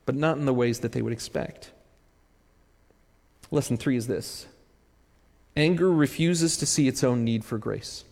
but 0.06 0.16
not 0.16 0.38
in 0.38 0.46
the 0.46 0.54
ways 0.54 0.80
that 0.80 0.94
they 0.94 1.02
would 1.02 1.14
expect. 1.14 1.72
Lesson 3.52 3.78
three 3.78 3.96
is 3.96 4.08
this 4.08 4.48
anger 5.56 5.92
refuses 5.92 6.58
to 6.58 6.66
see 6.66 6.88
its 6.88 7.04
own 7.04 7.24
need 7.24 7.46
for 7.46 7.58
grace. 7.58 8.05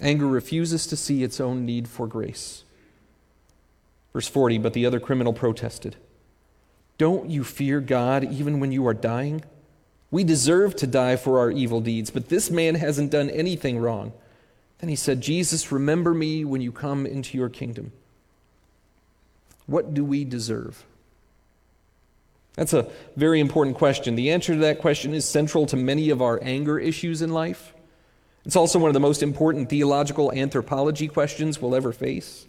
Anger 0.00 0.26
refuses 0.26 0.86
to 0.86 0.96
see 0.96 1.22
its 1.22 1.40
own 1.40 1.66
need 1.66 1.88
for 1.88 2.06
grace. 2.06 2.64
Verse 4.12 4.28
40 4.28 4.58
But 4.58 4.72
the 4.72 4.86
other 4.86 5.00
criminal 5.00 5.32
protested. 5.32 5.96
Don't 6.98 7.30
you 7.30 7.44
fear 7.44 7.80
God 7.80 8.24
even 8.24 8.60
when 8.60 8.72
you 8.72 8.86
are 8.86 8.94
dying? 8.94 9.42
We 10.10 10.24
deserve 10.24 10.74
to 10.76 10.86
die 10.86 11.16
for 11.16 11.38
our 11.38 11.50
evil 11.50 11.80
deeds, 11.80 12.10
but 12.10 12.28
this 12.28 12.50
man 12.50 12.74
hasn't 12.74 13.12
done 13.12 13.30
anything 13.30 13.78
wrong. 13.78 14.12
Then 14.78 14.90
he 14.90 14.96
said, 14.96 15.20
Jesus, 15.20 15.70
remember 15.70 16.12
me 16.12 16.44
when 16.44 16.60
you 16.60 16.72
come 16.72 17.06
into 17.06 17.38
your 17.38 17.48
kingdom. 17.48 17.92
What 19.66 19.94
do 19.94 20.04
we 20.04 20.24
deserve? 20.24 20.84
That's 22.54 22.72
a 22.72 22.90
very 23.16 23.40
important 23.40 23.76
question. 23.76 24.16
The 24.16 24.32
answer 24.32 24.54
to 24.54 24.60
that 24.60 24.80
question 24.80 25.14
is 25.14 25.24
central 25.24 25.66
to 25.66 25.76
many 25.76 26.10
of 26.10 26.20
our 26.20 26.40
anger 26.42 26.78
issues 26.78 27.22
in 27.22 27.30
life. 27.30 27.72
It's 28.50 28.56
also 28.56 28.80
one 28.80 28.90
of 28.90 28.94
the 28.94 28.98
most 28.98 29.22
important 29.22 29.68
theological 29.68 30.32
anthropology 30.32 31.06
questions 31.06 31.62
we'll 31.62 31.76
ever 31.76 31.92
face. 31.92 32.48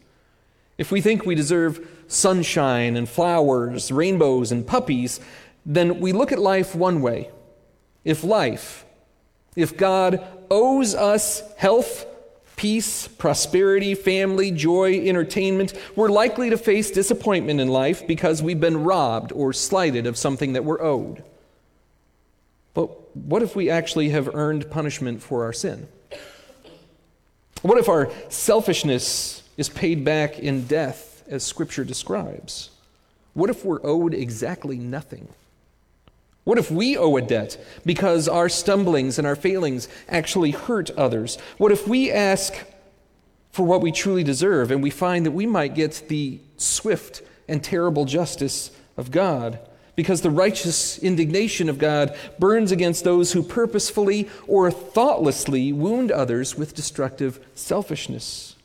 If 0.80 0.92
we 0.92 1.00
think 1.00 1.28
we 1.28 1.36
deserve 1.36 1.88
sunshine 2.08 2.98
and 2.98 3.08
flowers, 3.08 3.92
rainbows 3.92 4.52
and 4.52 4.66
puppies, 4.66 5.20
then 5.64 6.00
we 6.00 6.12
look 6.12 6.32
at 6.32 6.40
life 6.40 6.74
one 6.74 7.04
way. 7.04 7.30
If 8.04 8.24
life, 8.24 8.84
if 9.56 9.78
God 9.78 10.26
owes 10.50 10.96
us 10.96 11.44
health, 11.58 12.08
peace, 12.56 13.08
prosperity, 13.08 13.94
family, 13.94 14.50
joy, 14.50 15.08
entertainment, 15.08 15.74
we're 15.96 16.10
likely 16.10 16.50
to 16.50 16.58
face 16.58 16.90
disappointment 16.90 17.62
in 17.62 17.68
life 17.68 18.08
because 18.08 18.42
we've 18.42 18.60
been 18.60 18.84
robbed 18.84 19.32
or 19.34 19.54
slighted 19.54 20.08
of 20.08 20.18
something 20.18 20.54
that 20.54 20.66
we're 20.66 20.82
owed. 20.82 21.24
What 23.14 23.44
if 23.44 23.56
we 23.56 23.70
actually 23.70 24.10
have 24.10 24.34
earned 24.34 24.70
punishment 24.70 25.22
for 25.22 25.44
our 25.44 25.54
sin? 25.54 25.88
What 27.62 27.78
if 27.78 27.90
our 27.90 28.12
selfishness 28.30 29.44
is 29.58 29.70
paid 29.70 30.04
back 30.04 30.40
in 30.40 30.66
death, 30.66 31.24
as 31.28 31.44
Scripture 31.44 31.84
describes? 31.84 32.72
What 33.34 33.50
if 33.50 33.64
we're 33.64 33.86
owed 33.86 34.14
exactly 34.14 34.78
nothing? 34.78 35.28
What 36.44 36.58
if 36.58 36.72
we 36.72 36.98
owe 36.98 37.16
a 37.18 37.22
debt 37.22 37.64
because 37.86 38.28
our 38.28 38.50
stumblings 38.50 39.18
and 39.18 39.28
our 39.28 39.36
failings 39.36 39.88
actually 40.10 40.52
hurt 40.52 40.90
others? 40.92 41.38
What 41.58 41.72
if 41.72 41.88
we 41.88 42.12
ask 42.12 42.56
for 43.52 43.64
what 43.66 43.82
we 43.82 43.92
truly 43.92 44.24
deserve 44.24 44.72
and 44.72 44.82
we 44.82 44.90
find 44.90 45.26
that 45.26 45.32
we 45.32 45.46
might 45.46 45.76
get 45.76 46.08
the 46.08 46.40
swift 46.58 47.22
and 47.48 47.64
terrible 47.64 48.06
justice 48.06 48.72
of 48.98 49.12
God? 49.12 49.60
Because 49.96 50.22
the 50.22 50.30
righteous 50.30 50.98
indignation 51.00 51.70
of 51.70 51.78
God 51.78 52.18
burns 52.40 52.72
against 52.72 53.04
those 53.04 53.34
who 53.34 53.44
purposefully 53.44 54.30
or 54.48 54.72
thoughtlessly 54.72 55.74
wound 55.74 56.12
others 56.12 56.58
with 56.58 56.76
destructive 56.76 57.46
selfishness. 57.56 58.56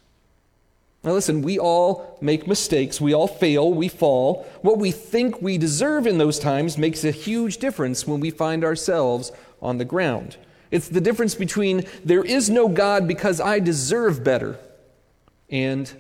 Now, 1.03 1.13
listen, 1.13 1.43
we 1.43 1.59
all 1.59 2.19
make 2.21 2.47
mistakes. 2.47 3.01
We 3.01 3.15
all 3.15 3.29
fail. 3.29 3.73
We 3.73 3.89
fall. 3.89 4.47
What 4.63 4.79
we 4.79 4.91
think 4.91 5.41
we 5.41 5.59
deserve 5.59 6.07
in 6.07 6.19
those 6.19 6.39
times 6.39 6.79
makes 6.79 7.05
a 7.05 7.11
huge 7.11 7.59
difference 7.59 8.07
when 8.07 8.21
we 8.21 8.31
find 8.31 8.65
ourselves 8.65 9.31
on 9.63 9.79
the 9.79 9.85
ground. 9.85 10.37
It's 10.71 10.89
the 10.89 11.01
difference 11.01 11.35
between 11.35 11.87
there 12.05 12.25
is 12.25 12.51
no 12.51 12.69
God 12.69 13.07
because 13.07 13.41
I 13.41 13.61
deserve 13.61 14.25
better 14.25 14.59
and 15.49 15.93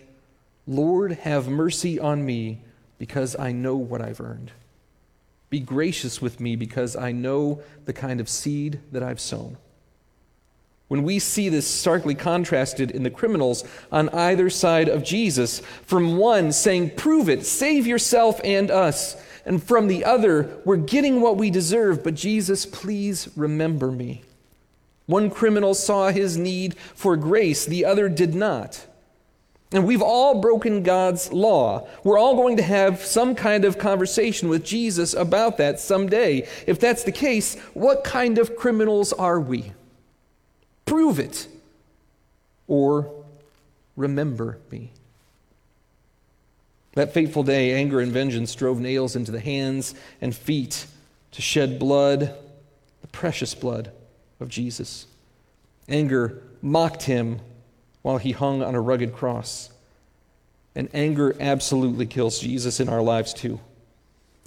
Lord, 0.66 1.12
have 1.12 1.49
mercy 1.49 2.00
on 2.00 2.26
me 2.26 2.62
because 2.99 3.37
I 3.38 3.52
know 3.52 3.76
what 3.76 4.02
I've 4.02 4.21
earned. 4.21 4.50
Be 5.48 5.60
gracious 5.60 6.20
with 6.20 6.40
me 6.40 6.56
because 6.56 6.96
I 6.96 7.12
know 7.12 7.62
the 7.84 7.92
kind 7.92 8.20
of 8.20 8.28
seed 8.28 8.80
that 8.92 9.02
I've 9.02 9.20
sown. 9.20 9.56
When 10.88 11.02
we 11.02 11.18
see 11.18 11.48
this 11.48 11.66
starkly 11.66 12.14
contrasted 12.14 12.90
in 12.90 13.02
the 13.02 13.10
criminals 13.10 13.64
on 13.90 14.08
either 14.10 14.48
side 14.50 14.88
of 14.88 15.02
Jesus, 15.02 15.60
from 15.84 16.16
one 16.16 16.52
saying, 16.52 16.90
Prove 16.90 17.28
it, 17.28 17.44
save 17.44 17.86
yourself 17.86 18.40
and 18.44 18.70
us, 18.70 19.16
and 19.44 19.62
from 19.62 19.88
the 19.88 20.04
other, 20.04 20.60
We're 20.64 20.76
getting 20.76 21.20
what 21.20 21.36
we 21.36 21.50
deserve, 21.50 22.04
but 22.04 22.14
Jesus, 22.14 22.66
please 22.66 23.28
remember 23.36 23.90
me. 23.90 24.22
One 25.06 25.30
criminal 25.30 25.74
saw 25.74 26.10
his 26.10 26.36
need 26.36 26.76
for 26.94 27.16
grace, 27.16 27.64
the 27.64 27.84
other 27.84 28.08
did 28.08 28.34
not. 28.34 28.86
And 29.73 29.85
we've 29.87 30.02
all 30.02 30.40
broken 30.40 30.82
God's 30.82 31.32
law. 31.32 31.88
We're 32.04 32.18
all 32.18 32.37
going 32.37 32.56
to 32.58 32.62
have 32.62 33.04
some 33.04 33.35
kind 33.35 33.64
of 33.64 33.78
conversation 33.78 34.49
with 34.49 34.64
Jesus 34.64 35.12
about 35.12 35.56
that 35.58 35.80
someday. 35.80 36.46
If 36.66 36.78
that's 36.78 37.02
the 37.02 37.12
case, 37.12 37.58
what 37.75 38.04
kind 38.04 38.38
of 38.38 38.56
criminals 38.56 39.12
are 39.12 39.40
we? 39.40 39.73
Prove 40.85 41.18
it. 41.18 41.49
Or 42.68 43.12
remember 43.96 44.58
me. 44.70 44.92
That 46.94 47.12
fateful 47.12 47.42
day, 47.42 47.75
anger 47.75 48.00
and 48.00 48.12
vengeance 48.12 48.54
drove 48.54 48.80
nails 48.80 49.16
into 49.16 49.32
the 49.32 49.40
hands 49.40 49.94
and 50.20 50.35
feet 50.35 50.87
to 51.32 51.42
shed 51.42 51.78
blood, 51.78 52.35
the 53.02 53.06
precious 53.08 53.54
blood 53.54 53.90
of 54.40 54.49
Jesus. 54.49 55.06
Anger 55.88 56.42
mocked 56.62 57.02
him 57.02 57.40
while 58.06 58.18
he 58.18 58.30
hung 58.30 58.62
on 58.62 58.76
a 58.76 58.80
rugged 58.80 59.12
cross. 59.12 59.68
And 60.76 60.88
anger 60.94 61.34
absolutely 61.40 62.06
kills 62.06 62.38
Jesus 62.38 62.78
in 62.78 62.88
our 62.88 63.02
lives 63.02 63.34
too. 63.34 63.58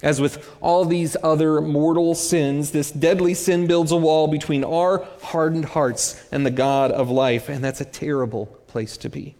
As 0.02 0.18
with 0.18 0.50
all 0.62 0.86
these 0.86 1.14
other 1.22 1.60
mortal 1.60 2.14
sins, 2.14 2.70
this 2.70 2.90
deadly 2.90 3.34
sin 3.34 3.66
builds 3.66 3.92
a 3.92 3.98
wall 3.98 4.28
between 4.28 4.64
our 4.64 5.06
hardened 5.20 5.66
hearts 5.66 6.26
and 6.32 6.46
the 6.46 6.50
God 6.50 6.90
of 6.90 7.10
life, 7.10 7.50
and 7.50 7.62
that's 7.62 7.82
a 7.82 7.84
terrible 7.84 8.46
place 8.66 8.96
to 8.96 9.10
be. 9.10 9.34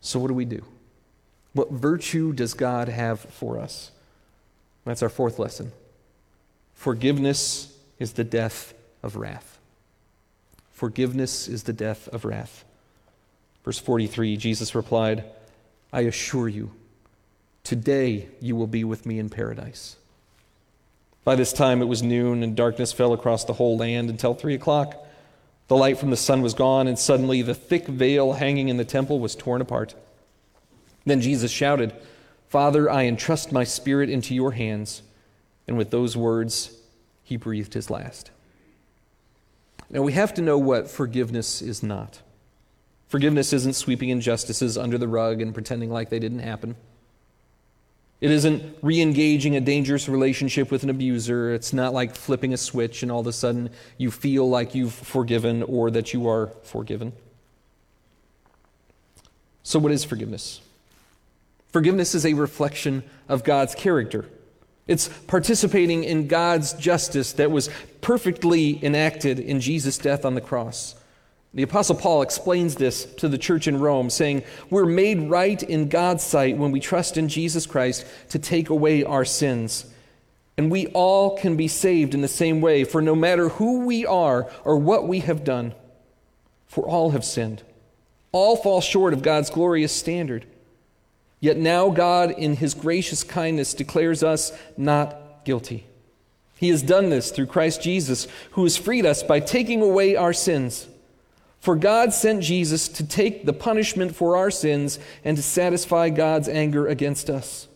So, 0.00 0.18
what 0.18 0.26
do 0.26 0.34
we 0.34 0.44
do? 0.44 0.64
What 1.52 1.70
virtue 1.70 2.32
does 2.32 2.54
God 2.54 2.88
have 2.88 3.20
for 3.20 3.56
us? 3.56 3.92
That's 4.84 5.04
our 5.04 5.08
fourth 5.08 5.38
lesson. 5.38 5.70
Forgiveness 6.74 7.72
is 8.00 8.14
the 8.14 8.24
death 8.24 8.74
of 9.00 9.14
wrath. 9.14 9.60
Forgiveness 10.72 11.46
is 11.46 11.62
the 11.62 11.72
death 11.72 12.08
of 12.08 12.24
wrath. 12.24 12.64
Verse 13.68 13.78
43 13.80 14.38
Jesus 14.38 14.74
replied, 14.74 15.24
I 15.92 16.00
assure 16.00 16.48
you, 16.48 16.70
today 17.64 18.30
you 18.40 18.56
will 18.56 18.66
be 18.66 18.82
with 18.82 19.04
me 19.04 19.18
in 19.18 19.28
paradise. 19.28 19.96
By 21.22 21.34
this 21.34 21.52
time 21.52 21.82
it 21.82 21.84
was 21.84 22.02
noon, 22.02 22.42
and 22.42 22.56
darkness 22.56 22.94
fell 22.94 23.12
across 23.12 23.44
the 23.44 23.52
whole 23.52 23.76
land 23.76 24.08
until 24.08 24.32
three 24.32 24.54
o'clock. 24.54 24.94
The 25.66 25.76
light 25.76 25.98
from 25.98 26.08
the 26.08 26.16
sun 26.16 26.40
was 26.40 26.54
gone, 26.54 26.88
and 26.88 26.98
suddenly 26.98 27.42
the 27.42 27.54
thick 27.54 27.86
veil 27.86 28.32
hanging 28.32 28.70
in 28.70 28.78
the 28.78 28.86
temple 28.86 29.20
was 29.20 29.36
torn 29.36 29.60
apart. 29.60 29.94
Then 31.04 31.20
Jesus 31.20 31.50
shouted, 31.50 31.92
Father, 32.48 32.90
I 32.90 33.04
entrust 33.04 33.52
my 33.52 33.64
spirit 33.64 34.08
into 34.08 34.34
your 34.34 34.52
hands. 34.52 35.02
And 35.66 35.76
with 35.76 35.90
those 35.90 36.16
words, 36.16 36.74
he 37.22 37.36
breathed 37.36 37.74
his 37.74 37.90
last. 37.90 38.30
Now, 39.90 40.00
we 40.00 40.14
have 40.14 40.32
to 40.32 40.40
know 40.40 40.56
what 40.56 40.90
forgiveness 40.90 41.60
is 41.60 41.82
not. 41.82 42.22
Forgiveness 43.08 43.52
isn't 43.52 43.74
sweeping 43.74 44.10
injustices 44.10 44.76
under 44.76 44.98
the 44.98 45.08
rug 45.08 45.40
and 45.40 45.54
pretending 45.54 45.90
like 45.90 46.10
they 46.10 46.18
didn't 46.18 46.40
happen. 46.40 46.76
It 48.20 48.30
isn't 48.30 48.76
re 48.82 49.00
engaging 49.00 49.56
a 49.56 49.60
dangerous 49.60 50.08
relationship 50.08 50.70
with 50.70 50.82
an 50.82 50.90
abuser. 50.90 51.54
It's 51.54 51.72
not 51.72 51.94
like 51.94 52.14
flipping 52.14 52.52
a 52.52 52.56
switch 52.56 53.02
and 53.02 53.12
all 53.12 53.20
of 53.20 53.26
a 53.26 53.32
sudden 53.32 53.70
you 53.96 54.10
feel 54.10 54.48
like 54.48 54.74
you've 54.74 54.92
forgiven 54.92 55.62
or 55.62 55.90
that 55.90 56.12
you 56.12 56.28
are 56.28 56.48
forgiven. 56.64 57.12
So, 59.62 59.78
what 59.78 59.92
is 59.92 60.04
forgiveness? 60.04 60.60
Forgiveness 61.72 62.14
is 62.14 62.26
a 62.26 62.34
reflection 62.34 63.04
of 63.28 63.44
God's 63.44 63.74
character. 63.74 64.26
It's 64.86 65.08
participating 65.26 66.02
in 66.02 66.26
God's 66.26 66.72
justice 66.72 67.34
that 67.34 67.50
was 67.50 67.68
perfectly 68.00 68.82
enacted 68.84 69.38
in 69.38 69.60
Jesus' 69.60 69.98
death 69.98 70.24
on 70.24 70.34
the 70.34 70.40
cross. 70.40 70.94
The 71.54 71.62
Apostle 71.62 71.96
Paul 71.96 72.22
explains 72.22 72.74
this 72.74 73.04
to 73.16 73.28
the 73.28 73.38
church 73.38 73.66
in 73.66 73.80
Rome, 73.80 74.10
saying, 74.10 74.42
We're 74.68 74.84
made 74.84 75.30
right 75.30 75.62
in 75.62 75.88
God's 75.88 76.22
sight 76.22 76.58
when 76.58 76.72
we 76.72 76.80
trust 76.80 77.16
in 77.16 77.28
Jesus 77.28 77.66
Christ 77.66 78.06
to 78.30 78.38
take 78.38 78.68
away 78.68 79.02
our 79.02 79.24
sins. 79.24 79.86
And 80.58 80.70
we 80.70 80.88
all 80.88 81.38
can 81.38 81.56
be 81.56 81.68
saved 81.68 82.14
in 82.14 82.20
the 82.20 82.28
same 82.28 82.60
way, 82.60 82.84
for 82.84 83.00
no 83.00 83.14
matter 83.14 83.48
who 83.48 83.86
we 83.86 84.04
are 84.04 84.50
or 84.64 84.76
what 84.76 85.08
we 85.08 85.20
have 85.20 85.44
done, 85.44 85.72
for 86.66 86.86
all 86.86 87.10
have 87.10 87.24
sinned. 87.24 87.62
All 88.30 88.56
fall 88.56 88.82
short 88.82 89.14
of 89.14 89.22
God's 89.22 89.50
glorious 89.50 89.92
standard. 89.92 90.44
Yet 91.40 91.56
now 91.56 91.88
God, 91.90 92.32
in 92.32 92.56
his 92.56 92.74
gracious 92.74 93.24
kindness, 93.24 93.72
declares 93.72 94.22
us 94.22 94.52
not 94.76 95.44
guilty. 95.44 95.86
He 96.56 96.68
has 96.68 96.82
done 96.82 97.08
this 97.08 97.30
through 97.30 97.46
Christ 97.46 97.80
Jesus, 97.80 98.26
who 98.50 98.64
has 98.64 98.76
freed 98.76 99.06
us 99.06 99.22
by 99.22 99.40
taking 99.40 99.80
away 99.80 100.16
our 100.16 100.32
sins. 100.32 100.88
For 101.60 101.76
God 101.76 102.12
sent 102.12 102.42
Jesus 102.42 102.88
to 102.88 103.06
take 103.06 103.44
the 103.44 103.52
punishment 103.52 104.14
for 104.14 104.36
our 104.36 104.50
sins 104.50 104.98
and 105.24 105.36
to 105.36 105.42
satisfy 105.42 106.08
God's 106.08 106.48
anger 106.48 106.86
against 106.86 107.28
us. 107.28 107.68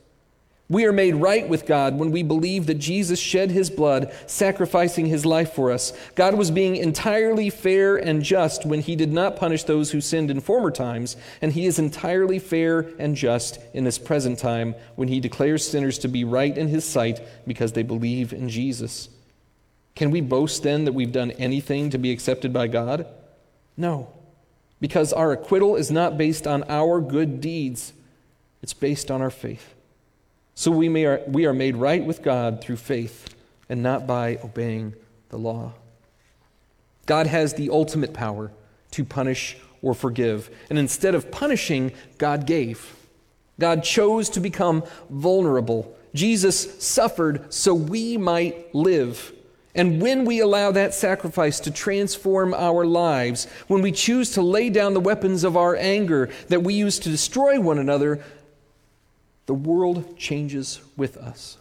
We 0.68 0.87
are 0.87 0.92
made 0.92 1.16
right 1.16 1.47
with 1.47 1.66
God 1.66 1.99
when 1.99 2.12
we 2.12 2.23
believe 2.23 2.64
that 2.64 2.79
Jesus 2.79 3.18
shed 3.18 3.51
his 3.51 3.68
blood, 3.68 4.11
sacrificing 4.27 5.05
his 5.05 5.27
life 5.27 5.53
for 5.53 5.71
us. 5.71 5.92
God 6.14 6.35
was 6.35 6.51
being 6.51 6.77
entirely 6.77 7.51
fair 7.51 7.99
and 7.99 8.23
just 8.23 8.64
when 8.64 8.81
he 8.81 8.97
did 8.97 9.12
not 9.12 9.37
punish 9.37 9.64
those 9.64 9.90
who 9.90 10.01
sinned 10.01 10.31
in 10.31 10.40
former 10.40 10.71
times, 10.71 11.16
and 11.42 11.53
he 11.53 11.66
is 11.66 11.79
entirely 11.79 12.38
fair 12.38 12.88
and 12.99 13.16
just 13.16 13.59
in 13.75 13.85
this 13.85 13.99
present 13.99 14.38
time 14.38 14.75
when 14.95 15.09
he 15.09 15.21
declares 15.21 15.68
sinners 15.68 15.99
to 15.99 16.09
be 16.09 16.25
right 16.25 16.57
in 16.57 16.68
his 16.68 16.87
sight 16.87 17.21
because 17.47 17.73
they 17.73 17.83
believe 17.83 18.33
in 18.33 18.49
Jesus. 18.49 19.11
Can 19.95 20.11
we 20.11 20.23
boast 20.23 20.62
then 20.62 20.87
that 20.87 20.95
we've 20.95 21.12
done 21.12 21.33
anything 21.33 21.90
to 21.90 21.99
be 21.99 22.12
accepted 22.12 22.51
by 22.51 22.68
God? 22.68 23.07
No, 23.83 24.12
because 24.81 25.12
our 25.12 25.33
acquittal 25.33 25.75
is 25.75 25.90
not 25.90 26.16
based 26.16 26.47
on 26.47 26.62
our 26.68 27.01
good 27.01 27.40
deeds, 27.40 27.92
it's 28.62 28.73
based 28.73 29.11
on 29.11 29.21
our 29.21 29.29
faith. 29.29 29.75
So 30.55 30.71
we, 30.71 30.88
may 30.88 31.05
are, 31.05 31.21
we 31.27 31.47
are 31.47 31.53
made 31.53 31.75
right 31.75 32.05
with 32.05 32.23
God 32.23 32.62
through 32.62 32.77
faith 32.77 33.35
and 33.68 33.83
not 33.83 34.07
by 34.07 34.38
obeying 34.45 34.95
the 35.31 35.37
law. 35.37 35.73
God 37.07 37.27
has 37.27 37.55
the 37.55 37.71
ultimate 37.71 38.12
power 38.14 38.53
to 38.92 39.05
punish 39.05 39.57
or 39.83 39.95
forgive. 39.95 40.49
And 40.71 40.79
instead 40.79 41.16
of 41.16 41.33
punishing, 41.33 41.90
God 42.18 42.47
gave. 42.47 42.95
God 43.59 43.83
chose 43.83 44.29
to 44.31 44.38
become 44.38 44.85
vulnerable. 45.11 45.92
Jesus 46.14 46.81
suffered 46.81 47.53
so 47.53 47.75
we 47.75 48.16
might 48.16 48.73
live. 48.73 49.33
And 49.74 50.02
when 50.02 50.24
we 50.24 50.40
allow 50.40 50.70
that 50.72 50.94
sacrifice 50.94 51.58
to 51.61 51.70
transform 51.70 52.52
our 52.52 52.85
lives, 52.85 53.46
when 53.68 53.80
we 53.80 53.92
choose 53.92 54.30
to 54.32 54.42
lay 54.42 54.68
down 54.68 54.92
the 54.92 55.00
weapons 55.00 55.44
of 55.44 55.56
our 55.56 55.74
anger 55.76 56.28
that 56.48 56.62
we 56.62 56.74
use 56.74 56.98
to 57.00 57.08
destroy 57.08 57.58
one 57.58 57.78
another, 57.78 58.22
the 59.46 59.54
world 59.54 60.16
changes 60.18 60.80
with 60.96 61.16
us. 61.16 61.56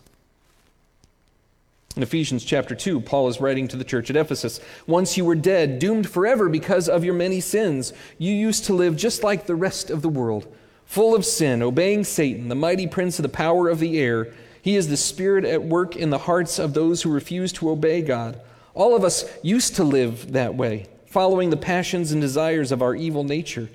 In 1.96 2.04
Ephesians 2.04 2.46
chapter 2.46 2.74
2, 2.74 3.02
Paul 3.02 3.28
is 3.28 3.42
writing 3.42 3.68
to 3.68 3.76
the 3.76 3.84
church 3.84 4.10
at 4.10 4.16
Ephesus 4.16 4.62
Once 4.88 5.18
you 5.18 5.26
were 5.26 5.36
dead, 5.36 5.80
doomed 5.80 6.10
forever 6.10 6.48
because 6.48 6.88
of 6.88 7.04
your 7.04 7.14
many 7.14 7.42
sins, 7.42 7.92
you 8.18 8.34
used 8.34 8.66
to 8.66 8.74
live 8.74 8.96
just 8.96 9.24
like 9.24 9.46
the 9.46 9.56
rest 9.56 9.90
of 9.90 10.02
the 10.02 10.10
world, 10.10 10.54
full 10.86 11.14
of 11.14 11.26
sin, 11.26 11.62
obeying 11.62 12.06
Satan, 12.06 12.48
the 12.48 12.56
mighty 12.56 12.88
prince 12.88 13.20
of 13.20 13.24
the 13.24 13.30
power 13.30 13.68
of 13.68 13.80
the 13.80 14.00
air. 14.00 14.34
He 14.62 14.76
is 14.76 14.88
the 14.88 14.98
spirit 14.98 15.46
at 15.46 15.64
work 15.64 15.96
in 15.96 16.10
the 16.10 16.20
hearts 16.20 16.60
of 16.60 16.74
those 16.74 17.02
who 17.02 17.12
refuse 17.12 17.52
to 17.54 17.70
obey 17.70 18.02
God. 18.02 18.40
All 18.74 18.96
of 18.96 19.04
us 19.04 19.26
used 19.42 19.76
to 19.76 19.84
live 19.84 20.34
that 20.34 20.56
way, 20.56 20.88
following 21.08 21.50
the 21.50 21.58
passions 21.58 22.12
and 22.12 22.22
desires 22.22 22.72
of 22.72 22.82
our 22.82 22.96
evil 22.96 23.24
nature. 23.24 23.70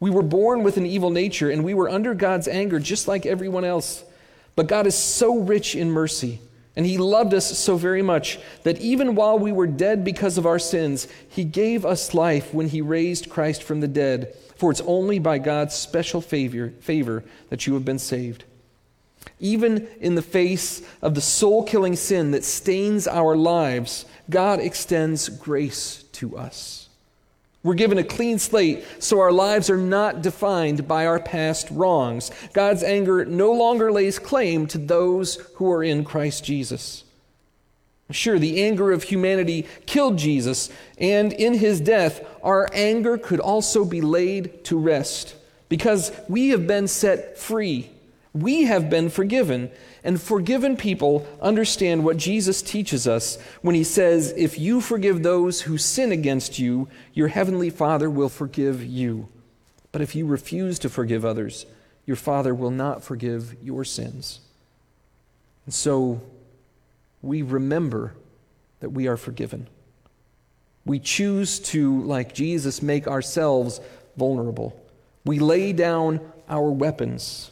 We 0.00 0.10
were 0.10 0.22
born 0.22 0.62
with 0.62 0.76
an 0.76 0.86
evil 0.86 1.10
nature 1.10 1.50
and 1.50 1.64
we 1.64 1.74
were 1.74 1.88
under 1.88 2.14
God's 2.14 2.48
anger 2.48 2.78
just 2.78 3.06
like 3.06 3.26
everyone 3.26 3.64
else. 3.64 4.04
But 4.56 4.68
God 4.68 4.86
is 4.86 4.96
so 4.96 5.38
rich 5.38 5.74
in 5.74 5.90
mercy 5.90 6.40
and 6.74 6.86
He 6.86 6.98
loved 6.98 7.34
us 7.34 7.58
so 7.58 7.76
very 7.76 8.02
much 8.02 8.38
that 8.62 8.80
even 8.80 9.14
while 9.14 9.38
we 9.38 9.52
were 9.52 9.66
dead 9.66 10.04
because 10.04 10.38
of 10.38 10.46
our 10.46 10.58
sins, 10.58 11.06
He 11.28 11.44
gave 11.44 11.84
us 11.84 12.14
life 12.14 12.54
when 12.54 12.68
He 12.68 12.80
raised 12.80 13.28
Christ 13.28 13.62
from 13.62 13.80
the 13.80 13.88
dead. 13.88 14.34
For 14.56 14.70
it's 14.70 14.80
only 14.82 15.18
by 15.18 15.38
God's 15.38 15.74
special 15.74 16.20
favor, 16.20 16.72
favor 16.80 17.24
that 17.50 17.66
you 17.66 17.74
have 17.74 17.84
been 17.84 17.98
saved. 17.98 18.44
Even 19.40 19.88
in 20.00 20.14
the 20.14 20.22
face 20.22 20.82
of 21.00 21.14
the 21.14 21.20
soul 21.20 21.64
killing 21.64 21.96
sin 21.96 22.30
that 22.30 22.44
stains 22.44 23.06
our 23.08 23.36
lives, 23.36 24.04
God 24.30 24.60
extends 24.60 25.28
grace 25.28 26.04
to 26.12 26.36
us. 26.36 26.88
We're 27.64 27.74
given 27.74 27.98
a 27.98 28.04
clean 28.04 28.38
slate 28.38 28.84
so 28.98 29.20
our 29.20 29.30
lives 29.30 29.70
are 29.70 29.76
not 29.76 30.22
defined 30.22 30.88
by 30.88 31.06
our 31.06 31.20
past 31.20 31.68
wrongs. 31.70 32.30
God's 32.52 32.82
anger 32.82 33.24
no 33.24 33.52
longer 33.52 33.92
lays 33.92 34.18
claim 34.18 34.66
to 34.68 34.78
those 34.78 35.36
who 35.54 35.70
are 35.70 35.84
in 35.84 36.04
Christ 36.04 36.44
Jesus. 36.44 37.04
Sure, 38.10 38.38
the 38.38 38.62
anger 38.62 38.92
of 38.92 39.04
humanity 39.04 39.66
killed 39.86 40.18
Jesus, 40.18 40.68
and 40.98 41.32
in 41.32 41.54
his 41.54 41.80
death, 41.80 42.24
our 42.42 42.68
anger 42.72 43.16
could 43.16 43.40
also 43.40 43.84
be 43.84 44.00
laid 44.00 44.64
to 44.64 44.76
rest 44.76 45.34
because 45.68 46.12
we 46.28 46.50
have 46.50 46.66
been 46.66 46.86
set 46.86 47.38
free. 47.38 47.90
We 48.34 48.64
have 48.64 48.88
been 48.88 49.10
forgiven, 49.10 49.70
and 50.02 50.20
forgiven 50.20 50.76
people 50.76 51.26
understand 51.40 52.02
what 52.02 52.16
Jesus 52.16 52.62
teaches 52.62 53.06
us 53.06 53.36
when 53.60 53.74
he 53.74 53.84
says, 53.84 54.32
If 54.36 54.58
you 54.58 54.80
forgive 54.80 55.22
those 55.22 55.62
who 55.62 55.76
sin 55.76 56.12
against 56.12 56.58
you, 56.58 56.88
your 57.12 57.28
heavenly 57.28 57.68
Father 57.68 58.08
will 58.08 58.30
forgive 58.30 58.82
you. 58.82 59.28
But 59.92 60.00
if 60.00 60.14
you 60.14 60.24
refuse 60.26 60.78
to 60.78 60.88
forgive 60.88 61.24
others, 61.24 61.66
your 62.06 62.16
Father 62.16 62.54
will 62.54 62.70
not 62.70 63.04
forgive 63.04 63.54
your 63.62 63.84
sins. 63.84 64.40
And 65.66 65.74
so 65.74 66.22
we 67.20 67.42
remember 67.42 68.14
that 68.80 68.90
we 68.90 69.06
are 69.08 69.18
forgiven. 69.18 69.68
We 70.86 70.98
choose 70.98 71.60
to, 71.60 72.02
like 72.02 72.34
Jesus, 72.34 72.82
make 72.82 73.06
ourselves 73.06 73.80
vulnerable. 74.16 74.82
We 75.24 75.38
lay 75.38 75.72
down 75.72 76.20
our 76.48 76.70
weapons 76.70 77.51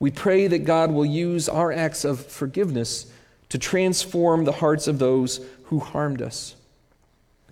we 0.00 0.10
pray 0.10 0.46
that 0.46 0.60
God 0.60 0.92
will 0.92 1.06
use 1.06 1.48
our 1.48 1.72
acts 1.72 2.04
of 2.04 2.24
forgiveness 2.24 3.10
to 3.48 3.58
transform 3.58 4.44
the 4.44 4.52
hearts 4.52 4.86
of 4.86 4.98
those 4.98 5.44
who 5.64 5.80
harmed 5.80 6.22
us. 6.22 6.54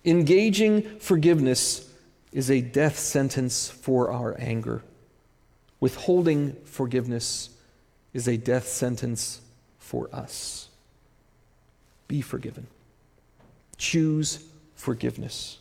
Engaging 0.05 0.99
forgiveness 0.99 1.91
is 2.31 2.49
a 2.49 2.61
death 2.61 2.97
sentence 2.97 3.69
for 3.69 4.11
our 4.11 4.35
anger. 4.39 4.83
Withholding 5.79 6.53
forgiveness 6.63 7.49
is 8.13 8.27
a 8.27 8.37
death 8.37 8.67
sentence 8.67 9.41
for 9.77 10.09
us. 10.13 10.69
Be 12.07 12.21
forgiven. 12.21 12.67
Choose 13.77 14.43
forgiveness. 14.75 15.57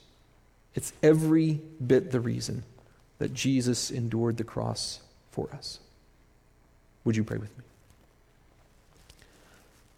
It's 0.74 0.92
every 1.02 1.60
bit 1.84 2.12
the 2.12 2.20
reason 2.20 2.62
that 3.18 3.34
Jesus 3.34 3.90
endured 3.90 4.36
the 4.36 4.44
cross 4.44 5.00
for 5.30 5.48
us. 5.52 5.80
Would 7.06 7.16
you 7.16 7.24
pray 7.24 7.38
with 7.38 7.56
me? 7.56 7.64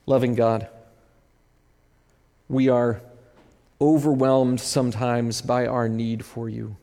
Loving 0.06 0.34
God, 0.34 0.68
we 2.48 2.68
are 2.68 3.00
overwhelmed 3.80 4.60
sometimes 4.60 5.40
by 5.40 5.66
our 5.66 5.88
need 5.88 6.24
for 6.24 6.48
you. 6.48 6.76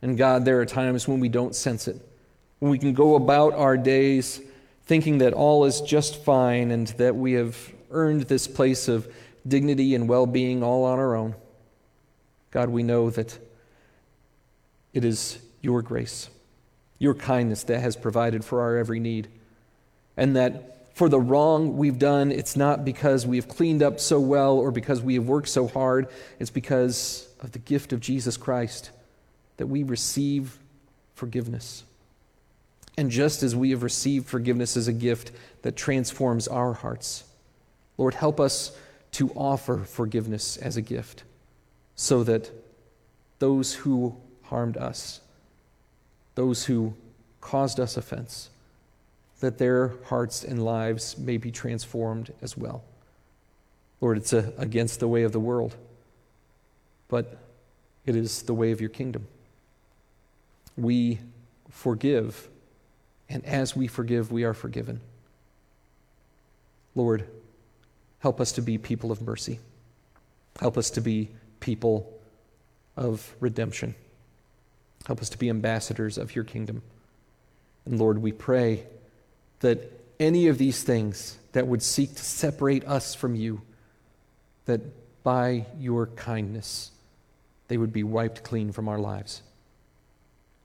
And 0.00 0.16
God, 0.16 0.44
there 0.44 0.60
are 0.60 0.66
times 0.66 1.06
when 1.06 1.20
we 1.20 1.28
don't 1.28 1.54
sense 1.54 1.86
it, 1.86 2.00
when 2.60 2.70
we 2.70 2.78
can 2.78 2.94
go 2.94 3.14
about 3.14 3.52
our 3.52 3.76
days 3.76 4.40
thinking 4.86 5.18
that 5.18 5.34
all 5.34 5.66
is 5.66 5.82
just 5.82 6.24
fine 6.24 6.70
and 6.70 6.86
that 6.88 7.14
we 7.14 7.34
have 7.34 7.56
earned 7.90 8.22
this 8.22 8.48
place 8.48 8.88
of 8.88 9.06
dignity 9.46 9.94
and 9.94 10.08
well 10.08 10.26
being 10.26 10.62
all 10.62 10.84
on 10.84 10.98
our 10.98 11.14
own. 11.14 11.34
God, 12.52 12.70
we 12.70 12.82
know 12.82 13.10
that 13.10 13.38
it 14.94 15.04
is 15.04 15.38
your 15.60 15.82
grace, 15.82 16.30
your 16.98 17.14
kindness 17.14 17.64
that 17.64 17.80
has 17.80 17.96
provided 17.96 18.44
for 18.44 18.60
our 18.60 18.76
every 18.76 19.00
need, 19.00 19.28
and 20.16 20.36
that 20.36 20.94
for 20.96 21.10
the 21.10 21.20
wrong 21.20 21.76
we've 21.76 21.98
done, 21.98 22.32
it's 22.32 22.56
not 22.56 22.84
because 22.84 23.26
we've 23.26 23.46
cleaned 23.46 23.82
up 23.82 24.00
so 24.00 24.18
well 24.18 24.56
or 24.56 24.70
because 24.70 25.02
we 25.02 25.14
have 25.14 25.28
worked 25.28 25.48
so 25.48 25.68
hard. 25.68 26.08
It's 26.38 26.48
because 26.48 27.28
of 27.40 27.52
the 27.52 27.58
gift 27.58 27.92
of 27.92 28.00
Jesus 28.00 28.38
Christ 28.38 28.90
that 29.58 29.66
we 29.66 29.82
receive 29.82 30.58
forgiveness. 31.14 31.84
And 32.96 33.10
just 33.10 33.42
as 33.42 33.54
we 33.54 33.70
have 33.72 33.82
received 33.82 34.26
forgiveness 34.26 34.74
as 34.74 34.88
a 34.88 34.92
gift 34.92 35.32
that 35.60 35.76
transforms 35.76 36.48
our 36.48 36.72
hearts, 36.72 37.24
Lord, 37.98 38.14
help 38.14 38.40
us 38.40 38.74
to 39.12 39.30
offer 39.34 39.78
forgiveness 39.78 40.56
as 40.56 40.78
a 40.78 40.82
gift 40.82 41.24
so 41.94 42.24
that 42.24 42.50
those 43.38 43.74
who 43.74 44.16
harmed 44.44 44.78
us, 44.78 45.20
those 46.36 46.66
who 46.66 46.94
caused 47.40 47.80
us 47.80 47.96
offense, 47.96 48.50
that 49.40 49.58
their 49.58 49.94
hearts 50.04 50.44
and 50.44 50.64
lives 50.64 51.18
may 51.18 51.36
be 51.36 51.50
transformed 51.50 52.32
as 52.40 52.56
well. 52.56 52.84
Lord, 54.00 54.18
it's 54.18 54.32
a, 54.32 54.52
against 54.56 55.00
the 55.00 55.08
way 55.08 55.24
of 55.24 55.32
the 55.32 55.40
world, 55.40 55.74
but 57.08 57.38
it 58.04 58.14
is 58.14 58.42
the 58.42 58.54
way 58.54 58.70
of 58.70 58.80
your 58.80 58.90
kingdom. 58.90 59.26
We 60.76 61.18
forgive, 61.70 62.48
and 63.28 63.44
as 63.44 63.74
we 63.74 63.86
forgive, 63.86 64.30
we 64.30 64.44
are 64.44 64.54
forgiven. 64.54 65.00
Lord, 66.94 67.28
help 68.20 68.40
us 68.40 68.52
to 68.52 68.62
be 68.62 68.78
people 68.78 69.10
of 69.10 69.22
mercy. 69.22 69.58
Help 70.60 70.76
us 70.76 70.90
to 70.90 71.00
be 71.00 71.30
people 71.60 72.12
of 72.96 73.34
redemption. 73.40 73.94
Help 75.06 75.20
us 75.20 75.28
to 75.28 75.38
be 75.38 75.48
ambassadors 75.48 76.18
of 76.18 76.34
your 76.34 76.44
kingdom. 76.44 76.82
And 77.84 77.98
Lord, 77.98 78.18
we 78.18 78.32
pray 78.32 78.84
that 79.60 79.92
any 80.18 80.48
of 80.48 80.58
these 80.58 80.82
things 80.82 81.38
that 81.52 81.66
would 81.66 81.82
seek 81.82 82.14
to 82.16 82.24
separate 82.24 82.84
us 82.84 83.14
from 83.14 83.34
you, 83.34 83.62
that 84.64 84.80
by 85.22 85.66
your 85.78 86.06
kindness 86.08 86.90
they 87.68 87.76
would 87.76 87.92
be 87.92 88.02
wiped 88.02 88.42
clean 88.42 88.72
from 88.72 88.88
our 88.88 88.98
lives. 88.98 89.42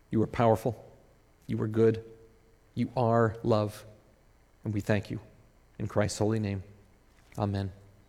You 0.09 0.21
are 0.21 0.27
powerful. 0.27 0.83
You 1.47 1.61
are 1.61 1.67
good. 1.67 2.03
You 2.75 2.89
are 2.95 3.37
love. 3.43 3.85
And 4.63 4.73
we 4.73 4.81
thank 4.81 5.09
you. 5.09 5.19
In 5.79 5.87
Christ's 5.87 6.19
holy 6.19 6.39
name, 6.39 6.63
amen. 7.37 7.71